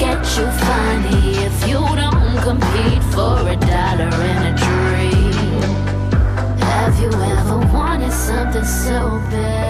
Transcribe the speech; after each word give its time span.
get 0.00 0.24
you 0.38 0.46
funny 0.64 1.36
if 1.44 1.68
you 1.68 1.74
don't 1.74 2.38
compete 2.42 3.02
for 3.12 3.36
a 3.46 3.54
dollar 3.56 4.08
and 4.08 4.48
a 4.48 4.52
dream. 4.56 5.60
Have 6.58 6.98
you 6.98 7.12
ever 7.12 7.58
wanted 7.70 8.10
something 8.10 8.64
so 8.64 9.20
bad? 9.30 9.68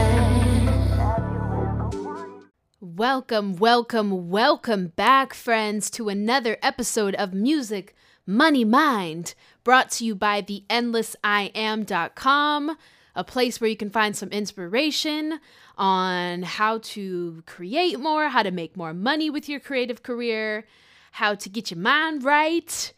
Welcome, 2.80 3.56
welcome, 3.56 4.30
welcome 4.30 4.92
back, 4.94 5.34
friends, 5.34 5.90
to 5.90 6.08
another 6.08 6.58
episode 6.62 7.16
of 7.16 7.34
Music 7.34 7.96
Money 8.24 8.64
Mind, 8.64 9.34
brought 9.64 9.90
to 9.92 10.04
you 10.04 10.14
by 10.14 10.42
the 10.42 10.62
endlessiam.com, 10.70 12.76
a 13.20 13.24
place 13.24 13.60
where 13.60 13.68
you 13.68 13.76
can 13.76 13.90
find 13.90 14.16
some 14.16 14.30
inspiration 14.30 15.38
on 15.76 16.42
how 16.42 16.78
to 16.78 17.42
create 17.44 18.00
more, 18.00 18.30
how 18.30 18.42
to 18.42 18.50
make 18.50 18.78
more 18.78 18.94
money 18.94 19.28
with 19.28 19.46
your 19.46 19.60
creative 19.60 20.02
career, 20.02 20.66
how 21.12 21.34
to 21.34 21.50
get 21.50 21.70
your 21.70 21.78
mind 21.78 22.24
right. 22.24 22.94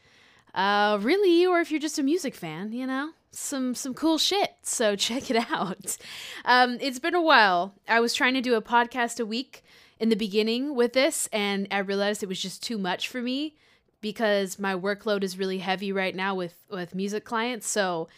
Uh, 0.55 0.97
really, 1.03 1.45
or 1.45 1.59
if 1.59 1.73
you're 1.73 1.81
just 1.81 1.99
a 1.99 2.05
music 2.05 2.37
fan, 2.37 2.73
you 2.73 2.87
know, 2.87 3.11
some 3.33 3.75
some 3.75 3.95
cool 3.95 4.17
shit. 4.17 4.53
So 4.63 4.95
check 5.09 5.29
it 5.29 5.51
out. 5.51 5.97
Um, 6.45 6.79
it's 6.81 7.01
been 7.01 7.17
a 7.17 7.23
while. 7.23 7.75
I 7.89 7.99
was 7.99 8.15
trying 8.15 8.35
to 8.35 8.41
do 8.41 8.55
a 8.55 8.63
podcast 8.63 9.19
a 9.19 9.27
week 9.27 9.65
in 9.99 10.09
the 10.09 10.17
beginning 10.17 10.77
with 10.77 10.93
this, 10.93 11.29
and 11.33 11.67
I 11.73 11.79
realized 11.79 12.23
it 12.23 12.29
was 12.29 12.41
just 12.41 12.63
too 12.63 12.79
much 12.79 13.09
for 13.09 13.21
me 13.21 13.57
because 14.01 14.59
my 14.59 14.75
workload 14.75 15.25
is 15.25 15.39
really 15.39 15.59
heavy 15.59 15.91
right 15.91 16.15
now 16.15 16.37
with 16.37 16.55
with 16.71 16.95
music 16.95 17.25
clients. 17.25 17.67
So 17.67 18.09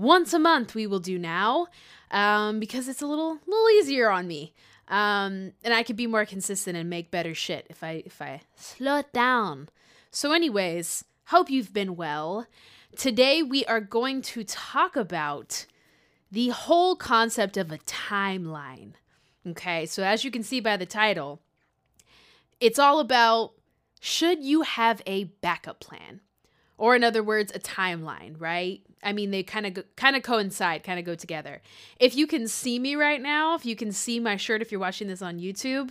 once 0.00 0.32
a 0.32 0.38
month 0.38 0.74
we 0.74 0.86
will 0.86 0.98
do 0.98 1.18
now 1.18 1.66
um, 2.10 2.58
because 2.58 2.88
it's 2.88 3.02
a 3.02 3.06
little 3.06 3.38
little 3.46 3.68
easier 3.78 4.10
on 4.10 4.26
me. 4.26 4.54
Um, 4.88 5.52
and 5.62 5.72
I 5.72 5.84
could 5.84 5.94
be 5.94 6.08
more 6.08 6.24
consistent 6.24 6.76
and 6.76 6.90
make 6.90 7.12
better 7.12 7.34
shit 7.34 7.66
if 7.70 7.84
I 7.84 8.02
if 8.06 8.20
I 8.20 8.40
slow 8.56 8.96
it 8.98 9.12
down. 9.12 9.68
So, 10.10 10.32
anyways, 10.32 11.04
hope 11.26 11.50
you've 11.50 11.72
been 11.72 11.94
well. 11.94 12.46
Today 12.96 13.42
we 13.42 13.64
are 13.66 13.80
going 13.80 14.22
to 14.22 14.42
talk 14.42 14.96
about 14.96 15.66
the 16.32 16.48
whole 16.48 16.96
concept 16.96 17.56
of 17.56 17.70
a 17.70 17.78
timeline. 17.78 18.94
Okay, 19.46 19.86
so 19.86 20.02
as 20.02 20.24
you 20.24 20.30
can 20.30 20.42
see 20.42 20.60
by 20.60 20.76
the 20.76 20.86
title, 20.86 21.40
it's 22.58 22.78
all 22.78 22.98
about 23.00 23.52
should 24.00 24.42
you 24.42 24.62
have 24.62 25.02
a 25.06 25.24
backup 25.24 25.78
plan? 25.78 26.20
Or 26.80 26.96
in 26.96 27.04
other 27.04 27.22
words, 27.22 27.52
a 27.54 27.58
timeline, 27.58 28.36
right? 28.38 28.80
I 29.02 29.12
mean, 29.12 29.30
they 29.32 29.42
kind 29.42 29.66
of 29.66 29.84
kind 29.96 30.16
of 30.16 30.22
coincide, 30.22 30.82
kind 30.82 30.98
of 30.98 31.04
go 31.04 31.14
together. 31.14 31.60
If 31.98 32.16
you 32.16 32.26
can 32.26 32.48
see 32.48 32.78
me 32.78 32.96
right 32.96 33.20
now, 33.20 33.54
if 33.54 33.66
you 33.66 33.76
can 33.76 33.92
see 33.92 34.18
my 34.18 34.36
shirt 34.36 34.62
if 34.62 34.72
you're 34.72 34.80
watching 34.80 35.06
this 35.06 35.20
on 35.20 35.38
YouTube, 35.38 35.90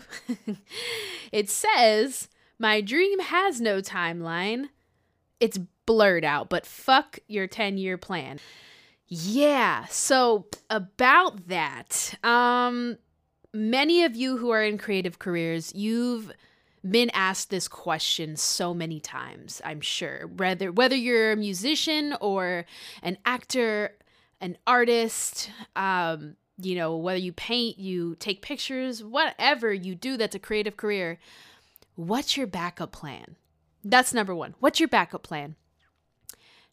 it 1.32 1.48
says 1.48 2.28
my 2.58 2.82
dream 2.82 3.20
has 3.20 3.62
no 3.62 3.82
timeline. 3.82 4.70
It's 5.40 5.60
blurred 5.86 6.26
out, 6.26 6.50
but 6.50 6.66
fuck 6.66 7.20
your 7.28 7.48
10-year 7.48 8.00
plan. 8.00 8.40
Yeah, 9.08 9.86
so 9.92 10.48
about 10.72 11.50
that, 11.50 12.16
um 12.24 12.98
many 13.54 14.04
of 14.04 14.16
you 14.16 14.38
who 14.38 14.50
are 14.50 14.64
in 14.64 14.80
creative 14.80 15.20
careers, 15.20 15.72
you've 15.76 16.32
been 16.88 17.10
asked 17.12 17.50
this 17.50 17.68
question 17.68 18.36
so 18.36 18.74
many 18.74 19.00
times, 19.00 19.62
I'm 19.66 19.82
sure. 19.82 20.28
Whether 20.28 20.72
whether 20.72 20.96
you're 20.96 21.32
a 21.32 21.38
musician 21.38 22.16
or 22.22 22.66
an 23.02 23.18
actor, 23.26 23.96
an 24.42 24.58
artist, 24.66 25.50
um, 25.76 26.36
you 26.62 26.76
know, 26.76 26.98
whether 26.98 27.20
you 27.20 27.34
paint, 27.34 27.80
you 27.80 28.16
take 28.16 28.42
pictures, 28.42 29.04
whatever 29.04 29.74
you 29.74 29.96
do 29.96 30.18
that's 30.18 30.36
a 30.36 30.40
creative 30.40 30.78
career, 30.78 31.20
what's 31.96 32.38
your 32.38 32.48
backup 32.48 32.92
plan? 32.92 33.36
That's 33.84 34.14
number 34.14 34.36
1. 34.36 34.56
What's 34.60 34.80
your 34.80 34.90
backup 34.90 35.24
plan? 35.24 35.56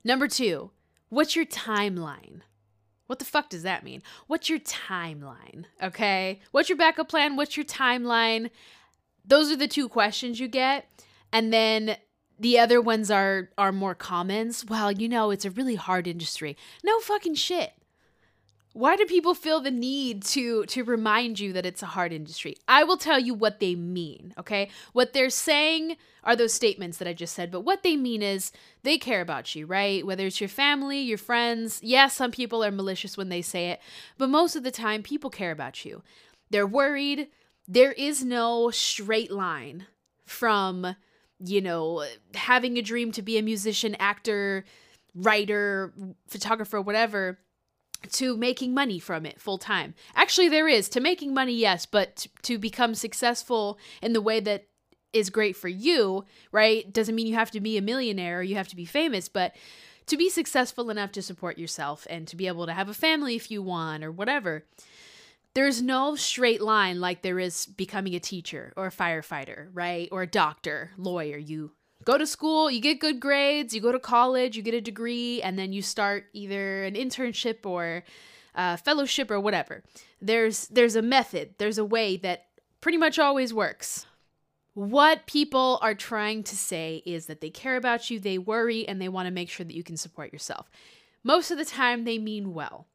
Number 0.02 0.28
2, 0.28 0.70
what's 1.08 1.36
your 1.36 1.46
timeline? 1.46 2.40
What 3.06 3.20
the 3.20 3.24
fuck 3.24 3.48
does 3.48 3.62
that 3.62 3.84
mean? 3.84 4.02
What's 4.26 4.50
your 4.50 4.58
timeline? 4.58 5.66
Okay? 5.80 6.40
What's 6.50 6.68
your 6.68 6.78
backup 6.78 7.08
plan? 7.08 7.36
What's 7.36 7.56
your 7.56 7.66
timeline? 7.66 8.50
Those 9.26 9.50
are 9.50 9.56
the 9.56 9.68
two 9.68 9.88
questions 9.88 10.40
you 10.40 10.48
get. 10.48 10.86
And 11.32 11.52
then 11.52 11.96
the 12.38 12.58
other 12.58 12.80
ones 12.80 13.10
are 13.10 13.50
are 13.58 13.72
more 13.72 13.94
comments. 13.94 14.64
Well, 14.64 14.92
you 14.92 15.08
know, 15.08 15.30
it's 15.30 15.44
a 15.44 15.50
really 15.50 15.74
hard 15.74 16.06
industry. 16.06 16.56
No 16.84 17.00
fucking 17.00 17.34
shit. 17.34 17.72
Why 18.72 18.94
do 18.94 19.06
people 19.06 19.32
feel 19.32 19.60
the 19.60 19.70
need 19.70 20.22
to 20.24 20.66
to 20.66 20.84
remind 20.84 21.40
you 21.40 21.54
that 21.54 21.64
it's 21.64 21.82
a 21.82 21.86
hard 21.86 22.12
industry? 22.12 22.56
I 22.68 22.84
will 22.84 22.98
tell 22.98 23.18
you 23.18 23.32
what 23.32 23.58
they 23.58 23.74
mean, 23.74 24.34
okay? 24.36 24.68
What 24.92 25.14
they're 25.14 25.30
saying 25.30 25.96
are 26.24 26.36
those 26.36 26.52
statements 26.52 26.98
that 26.98 27.08
I 27.08 27.14
just 27.14 27.34
said, 27.34 27.50
but 27.50 27.62
what 27.62 27.82
they 27.82 27.96
mean 27.96 28.20
is 28.20 28.52
they 28.82 28.98
care 28.98 29.22
about 29.22 29.54
you, 29.54 29.64
right? 29.64 30.04
Whether 30.04 30.26
it's 30.26 30.42
your 30.42 30.48
family, 30.48 31.00
your 31.00 31.16
friends. 31.16 31.80
Yes, 31.82 32.14
some 32.14 32.30
people 32.30 32.62
are 32.62 32.70
malicious 32.70 33.16
when 33.16 33.30
they 33.30 33.40
say 33.40 33.70
it, 33.70 33.80
but 34.18 34.28
most 34.28 34.56
of 34.56 34.62
the 34.62 34.70
time 34.70 35.02
people 35.02 35.30
care 35.30 35.52
about 35.52 35.86
you. 35.86 36.02
They're 36.50 36.66
worried, 36.66 37.28
there 37.68 37.92
is 37.92 38.24
no 38.24 38.70
straight 38.70 39.30
line 39.30 39.86
from, 40.24 40.96
you 41.38 41.60
know, 41.60 42.04
having 42.34 42.78
a 42.78 42.82
dream 42.82 43.12
to 43.12 43.22
be 43.22 43.38
a 43.38 43.42
musician, 43.42 43.96
actor, 43.98 44.64
writer, 45.14 45.92
photographer, 46.28 46.80
whatever, 46.80 47.38
to 48.12 48.36
making 48.36 48.74
money 48.74 48.98
from 48.98 49.26
it 49.26 49.40
full 49.40 49.58
time. 49.58 49.94
Actually, 50.14 50.48
there 50.48 50.68
is 50.68 50.88
to 50.90 51.00
making 51.00 51.34
money, 51.34 51.54
yes, 51.54 51.86
but 51.86 52.16
to, 52.16 52.28
to 52.42 52.58
become 52.58 52.94
successful 52.94 53.78
in 54.02 54.12
the 54.12 54.20
way 54.20 54.38
that 54.40 54.66
is 55.12 55.30
great 55.30 55.56
for 55.56 55.68
you, 55.68 56.24
right? 56.52 56.92
Doesn't 56.92 57.14
mean 57.14 57.26
you 57.26 57.34
have 57.34 57.50
to 57.52 57.60
be 57.60 57.78
a 57.78 57.82
millionaire 57.82 58.40
or 58.40 58.42
you 58.42 58.56
have 58.56 58.68
to 58.68 58.76
be 58.76 58.84
famous, 58.84 59.28
but 59.28 59.54
to 60.06 60.16
be 60.16 60.28
successful 60.28 60.90
enough 60.90 61.10
to 61.12 61.22
support 61.22 61.58
yourself 61.58 62.06
and 62.08 62.28
to 62.28 62.36
be 62.36 62.46
able 62.46 62.66
to 62.66 62.72
have 62.72 62.88
a 62.88 62.94
family 62.94 63.34
if 63.34 63.50
you 63.50 63.62
want 63.62 64.04
or 64.04 64.12
whatever 64.12 64.64
there's 65.56 65.80
no 65.80 66.14
straight 66.14 66.60
line 66.60 67.00
like 67.00 67.22
there 67.22 67.38
is 67.38 67.64
becoming 67.64 68.14
a 68.14 68.20
teacher 68.20 68.74
or 68.76 68.88
a 68.88 68.90
firefighter, 68.90 69.68
right? 69.72 70.06
Or 70.12 70.20
a 70.20 70.26
doctor, 70.26 70.90
lawyer. 70.98 71.38
You 71.38 71.72
go 72.04 72.18
to 72.18 72.26
school, 72.26 72.70
you 72.70 72.78
get 72.78 73.00
good 73.00 73.20
grades, 73.20 73.74
you 73.74 73.80
go 73.80 73.90
to 73.90 73.98
college, 73.98 74.54
you 74.54 74.62
get 74.62 74.74
a 74.74 74.82
degree, 74.82 75.40
and 75.40 75.58
then 75.58 75.72
you 75.72 75.80
start 75.80 76.26
either 76.34 76.84
an 76.84 76.92
internship 76.92 77.64
or 77.64 78.04
a 78.54 78.76
fellowship 78.76 79.30
or 79.30 79.40
whatever. 79.40 79.82
There's 80.20 80.68
there's 80.68 80.94
a 80.94 81.00
method, 81.00 81.54
there's 81.56 81.78
a 81.78 81.86
way 81.86 82.18
that 82.18 82.48
pretty 82.82 82.98
much 82.98 83.18
always 83.18 83.54
works. 83.54 84.04
What 84.74 85.26
people 85.26 85.78
are 85.80 85.94
trying 85.94 86.42
to 86.42 86.56
say 86.56 87.02
is 87.06 87.26
that 87.26 87.40
they 87.40 87.48
care 87.48 87.76
about 87.76 88.10
you, 88.10 88.20
they 88.20 88.36
worry, 88.36 88.86
and 88.86 89.00
they 89.00 89.08
want 89.08 89.24
to 89.24 89.32
make 89.32 89.48
sure 89.48 89.64
that 89.64 89.74
you 89.74 89.82
can 89.82 89.96
support 89.96 90.34
yourself. 90.34 90.70
Most 91.24 91.50
of 91.50 91.56
the 91.56 91.64
time, 91.64 92.04
they 92.04 92.18
mean 92.18 92.52
well. 92.52 92.88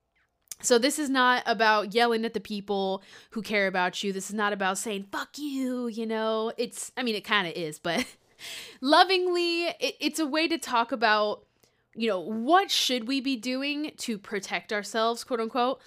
So 0.62 0.78
this 0.78 1.00
is 1.00 1.10
not 1.10 1.44
about 1.46 1.94
yelling 1.94 2.26
at 2.26 2.34
the 2.34 2.40
people 2.40 3.04
who 3.32 3.42
care 3.42 3.68
about 3.68 4.04
you. 4.04 4.14
This 4.14 4.30
is 4.30 4.36
not 4.36 4.54
about 4.54 4.78
saying 4.78 5.08
fuck 5.12 5.38
you, 5.38 5.88
you 5.88 6.06
know. 6.06 6.52
It's 6.58 6.92
I 6.96 7.04
mean 7.04 7.16
it 7.16 7.24
kind 7.24 7.48
of 7.48 7.54
is, 7.54 7.80
but 7.80 8.06
lovingly 8.82 9.66
it, 9.66 9.96
it's 10.00 10.20
a 10.20 10.28
way 10.28 10.48
to 10.48 10.58
talk 10.58 10.92
about 10.92 11.46
you 11.94 12.08
know, 12.08 12.22
what 12.22 12.72
should 12.72 13.06
we 13.06 13.20
be 13.20 13.36
doing 13.36 13.92
to 13.98 14.18
protect 14.18 14.72
ourselves, 14.72 15.24
quote 15.24 15.42
unquote, 15.42 15.82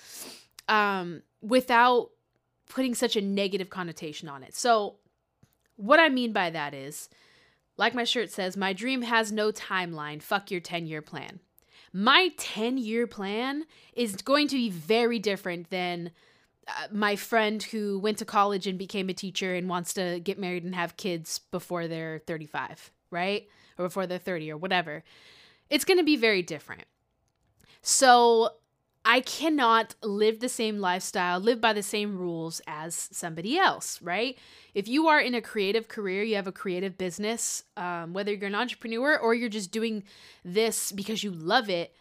um 0.69 1.23
without 1.41 2.11
putting 2.69 2.95
such 2.95 3.17
a 3.17 3.21
negative 3.21 3.71
connotation 3.71 4.29
on 4.29 4.43
it. 4.43 4.55
So 4.55 4.97
what 5.77 6.01
I 6.01 6.09
mean 6.09 6.33
by 6.33 6.51
that 6.51 6.75
is 6.75 7.09
like 7.77 7.95
my 7.95 8.05
shirt 8.05 8.31
says, 8.31 8.57
my 8.57 8.73
dream 8.73 9.03
has 9.03 9.33
no 9.33 9.51
timeline. 9.51 10.23
Fuck 10.23 10.51
your 10.51 10.61
10-year 10.61 11.03
plan 11.03 11.41
my 11.97 12.33
10 12.37 12.77
year 12.77 13.07
plan 13.07 13.65
is 13.95 14.17
going 14.17 14.49
to 14.49 14.57
be 14.57 14.69
very 14.69 15.21
different 15.21 15.71
than 15.71 16.11
uh, 16.67 16.89
my 16.91 17.15
friend 17.15 17.63
who 17.63 18.01
went 18.01 18.19
to 18.19 18.25
college 18.25 18.67
and 18.67 18.77
became 18.77 19.09
a 19.09 19.15
teacher 19.15 19.55
and 19.55 19.69
wants 19.69 19.95
to 19.95 20.19
get 20.19 20.37
married 20.37 20.65
and 20.65 20.75
have 20.75 20.97
kids 20.97 21.39
before 21.53 21.87
they're 21.87 22.19
35, 22.27 22.91
right? 23.13 23.49
Or 23.79 23.85
before 23.85 24.09
they're 24.09 24.19
30 24.19 24.51
or 24.51 24.57
whatever. 24.57 25.05
It's 25.71 25.85
going 25.85 25.99
to 25.99 26.05
be 26.05 26.17
very 26.17 26.43
different. 26.43 26.85
So 27.81 28.55
I 29.05 29.21
cannot 29.21 29.95
live 30.03 30.41
the 30.41 30.49
same 30.49 30.79
lifestyle, 30.79 31.39
live 31.39 31.61
by 31.61 31.75
the 31.75 31.83
same 31.83 32.17
rules 32.17 32.63
as 32.67 33.09
somebody 33.13 33.59
else, 33.59 34.01
right? 34.01 34.39
If 34.73 34.89
you 34.89 35.09
are 35.09 35.21
in 35.21 35.35
a 35.35 35.43
creative 35.43 35.89
career, 35.89 36.23
you 36.23 36.37
have 36.37 36.47
a 36.47 36.53
creative 36.53 36.97
business, 36.97 37.65
um, 37.77 38.15
whether 38.15 38.33
you're 38.33 38.47
an 38.47 38.55
entrepreneur 38.55 39.19
or 39.19 39.35
you're 39.35 39.51
just 39.51 39.71
doing 39.71 40.05
this 40.43 40.91
because 40.91 41.23
you 41.23 41.31
love 41.31 41.69
it, 41.69 41.95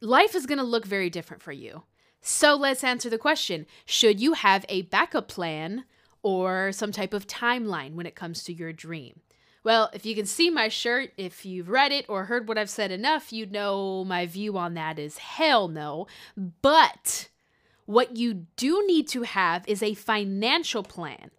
life 0.00 0.34
is 0.34 0.46
going 0.46 0.58
to 0.58 0.64
look 0.64 0.84
very 0.84 1.08
different 1.08 1.42
for 1.42 1.52
you. 1.52 1.84
So 2.20 2.56
let's 2.56 2.82
answer 2.82 3.08
the 3.08 3.18
question 3.18 3.66
Should 3.86 4.20
you 4.20 4.32
have 4.32 4.66
a 4.68 4.82
backup 4.82 5.28
plan 5.28 5.84
or 6.22 6.72
some 6.72 6.90
type 6.90 7.14
of 7.14 7.28
timeline 7.28 7.94
when 7.94 8.06
it 8.06 8.16
comes 8.16 8.42
to 8.44 8.52
your 8.52 8.72
dream? 8.72 9.20
Well, 9.68 9.90
if 9.92 10.06
you 10.06 10.14
can 10.14 10.24
see 10.24 10.48
my 10.48 10.68
shirt, 10.68 11.12
if 11.18 11.44
you've 11.44 11.68
read 11.68 11.92
it 11.92 12.06
or 12.08 12.24
heard 12.24 12.48
what 12.48 12.56
I've 12.56 12.70
said 12.70 12.90
enough, 12.90 13.34
you 13.34 13.44
know 13.44 14.02
my 14.02 14.24
view 14.24 14.56
on 14.56 14.72
that 14.72 14.98
is 14.98 15.18
hell 15.18 15.68
no. 15.68 16.06
But 16.62 17.28
what 17.84 18.16
you 18.16 18.46
do 18.56 18.82
need 18.86 19.08
to 19.08 19.24
have 19.24 19.68
is 19.68 19.82
a 19.82 19.92
financial 19.92 20.82
plan. 20.82 21.32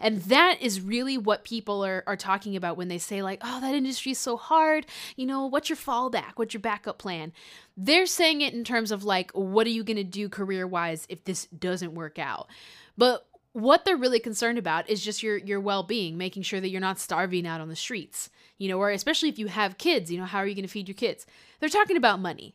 And 0.00 0.20
that 0.22 0.60
is 0.60 0.80
really 0.80 1.16
what 1.16 1.44
people 1.44 1.84
are, 1.84 2.02
are 2.08 2.16
talking 2.16 2.56
about 2.56 2.76
when 2.76 2.88
they 2.88 2.98
say, 2.98 3.22
like, 3.22 3.40
oh, 3.44 3.60
that 3.60 3.76
industry 3.76 4.10
is 4.10 4.18
so 4.18 4.36
hard. 4.36 4.86
You 5.14 5.26
know, 5.26 5.46
what's 5.46 5.68
your 5.68 5.76
fallback? 5.76 6.32
What's 6.34 6.54
your 6.54 6.60
backup 6.60 6.98
plan? 6.98 7.32
They're 7.76 8.06
saying 8.06 8.40
it 8.40 8.52
in 8.52 8.64
terms 8.64 8.90
of, 8.90 9.04
like, 9.04 9.30
what 9.30 9.64
are 9.64 9.70
you 9.70 9.84
going 9.84 9.96
to 9.96 10.02
do 10.02 10.28
career 10.28 10.66
wise 10.66 11.06
if 11.08 11.22
this 11.22 11.46
doesn't 11.56 11.94
work 11.94 12.18
out? 12.18 12.48
But 12.98 13.28
what 13.56 13.86
they're 13.86 13.96
really 13.96 14.20
concerned 14.20 14.58
about 14.58 14.86
is 14.90 15.02
just 15.02 15.22
your 15.22 15.38
your 15.38 15.58
well-being 15.58 16.18
making 16.18 16.42
sure 16.42 16.60
that 16.60 16.68
you're 16.68 16.78
not 16.78 16.98
starving 16.98 17.46
out 17.46 17.58
on 17.58 17.70
the 17.70 17.76
streets 17.76 18.28
you 18.58 18.68
know 18.68 18.78
or 18.78 18.90
especially 18.90 19.30
if 19.30 19.38
you 19.38 19.46
have 19.46 19.78
kids 19.78 20.12
you 20.12 20.18
know 20.18 20.26
how 20.26 20.38
are 20.38 20.46
you 20.46 20.54
going 20.54 20.62
to 20.62 20.70
feed 20.70 20.88
your 20.88 20.94
kids? 20.94 21.24
They're 21.58 21.70
talking 21.70 21.96
about 21.96 22.20
money. 22.20 22.54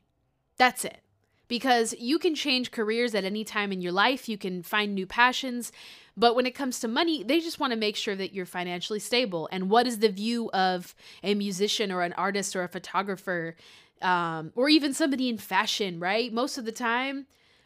That's 0.57 0.85
it. 0.85 0.99
Because 1.47 1.95
you 1.97 2.19
can 2.19 2.35
change 2.35 2.69
careers 2.69 3.15
at 3.15 3.23
any 3.23 3.43
time 3.43 3.71
in 3.71 3.81
your 3.81 3.91
life 3.91 4.29
you 4.29 4.37
can 4.37 4.61
find 4.61 4.93
new 4.93 5.07
passions 5.07 5.71
but 6.15 6.35
when 6.35 6.45
it 6.45 6.53
comes 6.53 6.79
to 6.81 6.87
money 6.87 7.23
they 7.23 7.39
just 7.39 7.59
want 7.59 7.73
to 7.73 7.79
make 7.79 7.95
sure 7.95 8.15
that 8.15 8.31
you're 8.31 8.45
financially 8.45 8.99
stable. 8.99 9.49
And 9.51 9.71
what 9.71 9.87
is 9.87 9.99
the 9.99 10.09
view 10.09 10.51
of 10.51 10.93
a 11.23 11.33
musician 11.33 11.91
or 11.91 12.03
an 12.03 12.13
artist 12.13 12.55
or 12.55 12.61
a 12.61 12.67
photographer 12.67 13.55
um, 14.03 14.51
or 14.55 14.69
even 14.69 14.93
somebody 14.93 15.29
in 15.29 15.39
fashion 15.39 15.99
right? 15.99 16.31
Most 16.31 16.59
of 16.59 16.65
the 16.65 16.71
time 16.71 17.25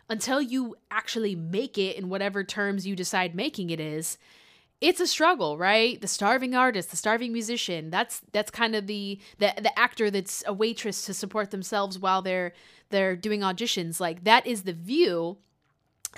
until 0.09 0.41
you 0.41 0.75
actually 0.91 1.35
make 1.35 1.77
it 1.77 1.95
in 1.95 2.09
whatever 2.09 2.43
terms 2.43 2.85
you 2.85 2.95
decide 2.95 3.35
making 3.35 3.69
it 3.69 3.79
is 3.79 4.17
it's 4.81 4.99
a 4.99 5.07
struggle 5.07 5.57
right? 5.57 5.99
The 6.01 6.07
starving 6.07 6.53
artist 6.53 6.91
the 6.91 6.97
starving 6.97 7.31
musician 7.31 7.89
that's 7.89 8.21
that's 8.31 8.51
kind 8.51 8.75
of 8.75 8.87
the 8.87 9.19
the, 9.39 9.53
the 9.61 9.77
actor 9.77 10.11
that's 10.11 10.43
a 10.45 10.53
waitress 10.53 11.05
to 11.05 11.13
support 11.13 11.51
themselves 11.51 11.97
while 11.97 12.21
they're 12.21 12.53
they're 12.89 13.15
doing 13.15 13.41
auditions. 13.41 13.99
Like 13.99 14.23
that 14.25 14.45
is 14.45 14.63
the 14.63 14.73
view. 14.73 15.37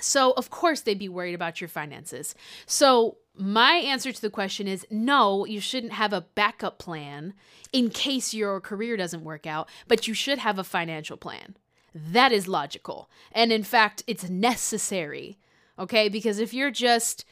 So 0.00 0.32
of 0.32 0.50
course 0.50 0.80
they'd 0.80 0.98
be 0.98 1.08
worried 1.08 1.34
about 1.34 1.60
your 1.60 1.68
finances. 1.68 2.34
So 2.66 3.18
my 3.34 3.74
answer 3.74 4.12
to 4.12 4.20
the 4.20 4.30
question 4.30 4.66
is 4.66 4.86
no, 4.90 5.44
you 5.46 5.60
shouldn't 5.60 5.92
have 5.92 6.12
a 6.12 6.22
backup 6.34 6.78
plan 6.78 7.34
in 7.72 7.90
case 7.90 8.34
your 8.34 8.60
career 8.60 8.96
doesn't 8.96 9.24
work 9.24 9.46
out, 9.46 9.68
but 9.86 10.08
you 10.08 10.14
should 10.14 10.38
have 10.38 10.58
a 10.58 10.64
financial 10.64 11.16
plan. 11.16 11.56
That 11.94 12.32
is 12.32 12.48
logical. 12.48 13.08
And 13.32 13.52
in 13.52 13.62
fact, 13.62 14.02
it's 14.06 14.28
necessary. 14.28 15.38
Okay? 15.78 16.08
Because 16.08 16.38
if 16.38 16.52
you're 16.52 16.70
just, 16.70 17.24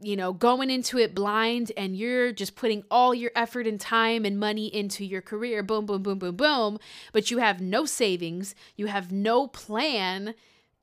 you 0.00 0.16
know, 0.16 0.32
going 0.32 0.70
into 0.70 0.98
it 0.98 1.14
blind 1.14 1.72
and 1.76 1.96
you're 1.96 2.32
just 2.32 2.56
putting 2.56 2.84
all 2.90 3.14
your 3.14 3.32
effort 3.34 3.66
and 3.66 3.80
time 3.80 4.24
and 4.24 4.38
money 4.38 4.66
into 4.66 5.04
your 5.04 5.22
career, 5.22 5.62
boom, 5.62 5.86
boom, 5.86 6.02
boom, 6.02 6.18
boom, 6.18 6.36
boom, 6.36 6.78
but 7.12 7.30
you 7.30 7.38
have 7.38 7.60
no 7.60 7.84
savings, 7.84 8.54
you 8.76 8.86
have 8.86 9.10
no 9.10 9.46
plan, 9.48 10.34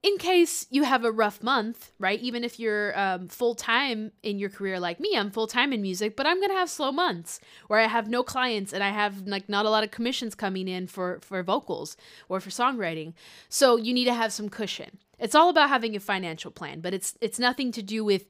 in 0.05 0.19
case 0.19 0.67
you 0.69 0.83
have 0.83 1.03
a 1.03 1.11
rough 1.11 1.41
month, 1.41 1.91
right? 1.97 2.19
Even 2.19 2.43
if 2.43 2.59
you're 2.59 2.97
um, 2.97 3.27
full 3.27 3.55
time 3.55 4.11
in 4.21 4.37
your 4.37 4.51
career 4.51 4.79
like 4.79 4.99
me, 4.99 5.17
I'm 5.17 5.31
full 5.31 5.47
time 5.47 5.73
in 5.73 5.81
music, 5.81 6.15
but 6.15 6.27
I'm 6.27 6.39
gonna 6.39 6.53
have 6.53 6.69
slow 6.69 6.91
months 6.91 7.39
where 7.69 7.79
I 7.79 7.87
have 7.87 8.07
no 8.07 8.21
clients 8.21 8.71
and 8.71 8.83
I 8.83 8.91
have 8.91 9.27
like 9.27 9.49
not 9.49 9.65
a 9.65 9.69
lot 9.71 9.83
of 9.83 9.89
commissions 9.89 10.35
coming 10.35 10.67
in 10.67 10.85
for 10.85 11.19
for 11.21 11.41
vocals 11.41 11.97
or 12.29 12.39
for 12.39 12.51
songwriting. 12.51 13.13
So 13.49 13.77
you 13.77 13.95
need 13.95 14.05
to 14.05 14.13
have 14.13 14.31
some 14.31 14.47
cushion. 14.47 14.99
It's 15.17 15.33
all 15.33 15.49
about 15.49 15.69
having 15.69 15.95
a 15.95 15.99
financial 15.99 16.51
plan, 16.51 16.81
but 16.81 16.93
it's 16.93 17.17
it's 17.19 17.39
nothing 17.39 17.71
to 17.71 17.81
do 17.81 18.05
with 18.05 18.27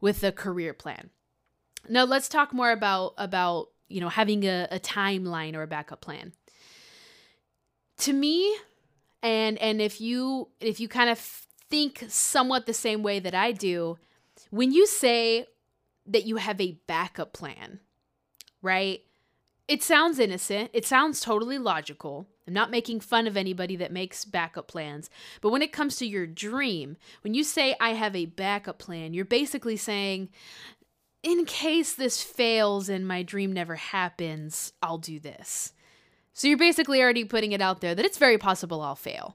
with 0.00 0.24
a 0.24 0.32
career 0.32 0.72
plan. 0.72 1.10
Now 1.90 2.04
let's 2.04 2.30
talk 2.30 2.54
more 2.54 2.70
about 2.70 3.12
about 3.18 3.68
you 3.88 4.00
know 4.00 4.08
having 4.08 4.44
a, 4.44 4.66
a 4.70 4.80
timeline 4.80 5.54
or 5.54 5.62
a 5.62 5.66
backup 5.66 6.00
plan. 6.00 6.32
To 7.98 8.14
me, 8.14 8.56
and 9.22 9.58
and 9.58 9.80
if 9.80 10.00
you 10.00 10.48
if 10.60 10.80
you 10.80 10.88
kind 10.88 11.10
of 11.10 11.18
think 11.70 12.04
somewhat 12.08 12.66
the 12.66 12.74
same 12.74 13.02
way 13.02 13.18
that 13.18 13.34
I 13.34 13.52
do, 13.52 13.98
when 14.50 14.72
you 14.72 14.86
say 14.86 15.46
that 16.06 16.24
you 16.24 16.36
have 16.36 16.60
a 16.60 16.78
backup 16.86 17.32
plan, 17.32 17.80
right? 18.62 19.02
It 19.68 19.82
sounds 19.82 20.18
innocent. 20.18 20.70
It 20.72 20.86
sounds 20.86 21.20
totally 21.20 21.58
logical. 21.58 22.26
I'm 22.46 22.54
not 22.54 22.70
making 22.70 23.00
fun 23.00 23.26
of 23.26 23.36
anybody 23.36 23.76
that 23.76 23.92
makes 23.92 24.24
backup 24.24 24.66
plans. 24.66 25.10
But 25.42 25.50
when 25.50 25.60
it 25.60 25.72
comes 25.74 25.96
to 25.96 26.06
your 26.06 26.26
dream, 26.26 26.96
when 27.20 27.34
you 27.34 27.44
say, 27.44 27.76
I 27.78 27.90
have 27.90 28.16
a 28.16 28.24
backup 28.24 28.78
plan, 28.78 29.12
you're 29.12 29.26
basically 29.26 29.76
saying, 29.76 30.30
in 31.22 31.44
case 31.44 31.92
this 31.94 32.22
fails 32.22 32.88
and 32.88 33.06
my 33.06 33.22
dream 33.22 33.52
never 33.52 33.74
happens, 33.74 34.72
I'll 34.82 34.96
do 34.96 35.20
this. 35.20 35.74
So 36.38 36.46
you're 36.46 36.56
basically 36.56 37.02
already 37.02 37.24
putting 37.24 37.50
it 37.50 37.60
out 37.60 37.80
there 37.80 37.96
that 37.96 38.04
it's 38.04 38.16
very 38.16 38.38
possible 38.38 38.80
I'll 38.80 38.94
fail. 38.94 39.34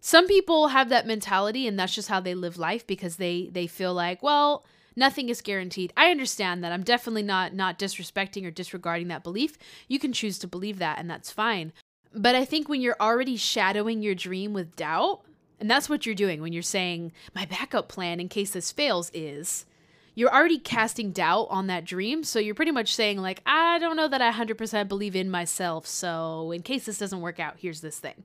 Some 0.00 0.26
people 0.26 0.68
have 0.68 0.90
that 0.90 1.06
mentality 1.06 1.66
and 1.66 1.78
that's 1.78 1.94
just 1.94 2.10
how 2.10 2.20
they 2.20 2.34
live 2.34 2.58
life 2.58 2.86
because 2.86 3.16
they 3.16 3.48
they 3.50 3.66
feel 3.66 3.94
like, 3.94 4.22
well, 4.22 4.62
nothing 4.94 5.30
is 5.30 5.40
guaranteed. 5.40 5.94
I 5.96 6.10
understand 6.10 6.62
that. 6.62 6.72
I'm 6.72 6.82
definitely 6.82 7.22
not 7.22 7.54
not 7.54 7.78
disrespecting 7.78 8.44
or 8.44 8.50
disregarding 8.50 9.08
that 9.08 9.22
belief. 9.22 9.56
You 9.88 9.98
can 9.98 10.12
choose 10.12 10.38
to 10.40 10.46
believe 10.46 10.78
that 10.78 10.98
and 10.98 11.08
that's 11.08 11.32
fine. 11.32 11.72
But 12.12 12.34
I 12.34 12.44
think 12.44 12.68
when 12.68 12.82
you're 12.82 13.00
already 13.00 13.38
shadowing 13.38 14.02
your 14.02 14.14
dream 14.14 14.52
with 14.52 14.76
doubt, 14.76 15.22
and 15.58 15.70
that's 15.70 15.88
what 15.88 16.04
you're 16.04 16.14
doing 16.14 16.42
when 16.42 16.52
you're 16.52 16.62
saying 16.62 17.12
my 17.34 17.46
backup 17.46 17.88
plan 17.88 18.20
in 18.20 18.28
case 18.28 18.50
this 18.50 18.72
fails 18.72 19.10
is 19.14 19.64
you're 20.16 20.34
already 20.34 20.58
casting 20.58 21.12
doubt 21.12 21.46
on 21.50 21.66
that 21.68 21.84
dream. 21.84 22.24
So 22.24 22.38
you're 22.38 22.54
pretty 22.54 22.72
much 22.72 22.94
saying, 22.94 23.18
like, 23.18 23.42
I 23.44 23.78
don't 23.78 23.96
know 23.96 24.08
that 24.08 24.22
I 24.22 24.32
100% 24.32 24.88
believe 24.88 25.14
in 25.14 25.30
myself. 25.30 25.86
So 25.86 26.50
in 26.52 26.62
case 26.62 26.86
this 26.86 26.98
doesn't 26.98 27.20
work 27.20 27.38
out, 27.38 27.56
here's 27.58 27.82
this 27.82 27.98
thing. 27.98 28.24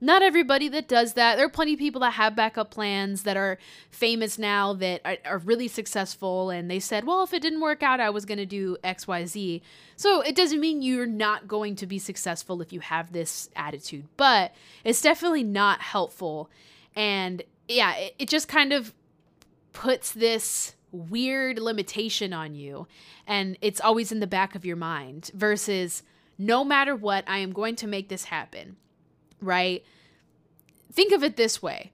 Not 0.00 0.22
everybody 0.22 0.68
that 0.70 0.88
does 0.88 1.12
that. 1.12 1.36
There 1.36 1.44
are 1.44 1.50
plenty 1.50 1.74
of 1.74 1.78
people 1.78 2.00
that 2.00 2.14
have 2.14 2.34
backup 2.34 2.70
plans 2.70 3.24
that 3.24 3.36
are 3.36 3.58
famous 3.90 4.38
now 4.38 4.72
that 4.72 5.02
are, 5.04 5.18
are 5.26 5.38
really 5.38 5.68
successful. 5.68 6.48
And 6.48 6.70
they 6.70 6.80
said, 6.80 7.04
well, 7.04 7.22
if 7.22 7.34
it 7.34 7.42
didn't 7.42 7.60
work 7.60 7.82
out, 7.82 8.00
I 8.00 8.08
was 8.08 8.24
going 8.24 8.38
to 8.38 8.46
do 8.46 8.78
XYZ. 8.82 9.60
So 9.96 10.22
it 10.22 10.34
doesn't 10.34 10.58
mean 10.58 10.80
you're 10.80 11.06
not 11.06 11.46
going 11.46 11.76
to 11.76 11.86
be 11.86 11.98
successful 11.98 12.62
if 12.62 12.72
you 12.72 12.80
have 12.80 13.12
this 13.12 13.50
attitude, 13.54 14.08
but 14.16 14.54
it's 14.82 15.02
definitely 15.02 15.44
not 15.44 15.82
helpful. 15.82 16.50
And 16.96 17.42
yeah, 17.68 17.94
it, 17.96 18.14
it 18.18 18.28
just 18.28 18.48
kind 18.48 18.72
of 18.72 18.94
puts 19.72 20.10
this 20.10 20.74
weird 20.92 21.58
limitation 21.58 22.32
on 22.32 22.54
you 22.54 22.86
and 23.26 23.56
it's 23.60 23.80
always 23.80 24.12
in 24.12 24.20
the 24.20 24.26
back 24.26 24.54
of 24.54 24.64
your 24.64 24.76
mind 24.76 25.30
versus 25.34 26.02
no 26.38 26.64
matter 26.64 26.96
what, 26.96 27.24
I 27.26 27.38
am 27.38 27.52
going 27.52 27.76
to 27.76 27.86
make 27.86 28.08
this 28.08 28.24
happen, 28.24 28.76
right? 29.40 29.84
Think 30.92 31.12
of 31.12 31.22
it 31.22 31.36
this 31.36 31.62
way. 31.62 31.92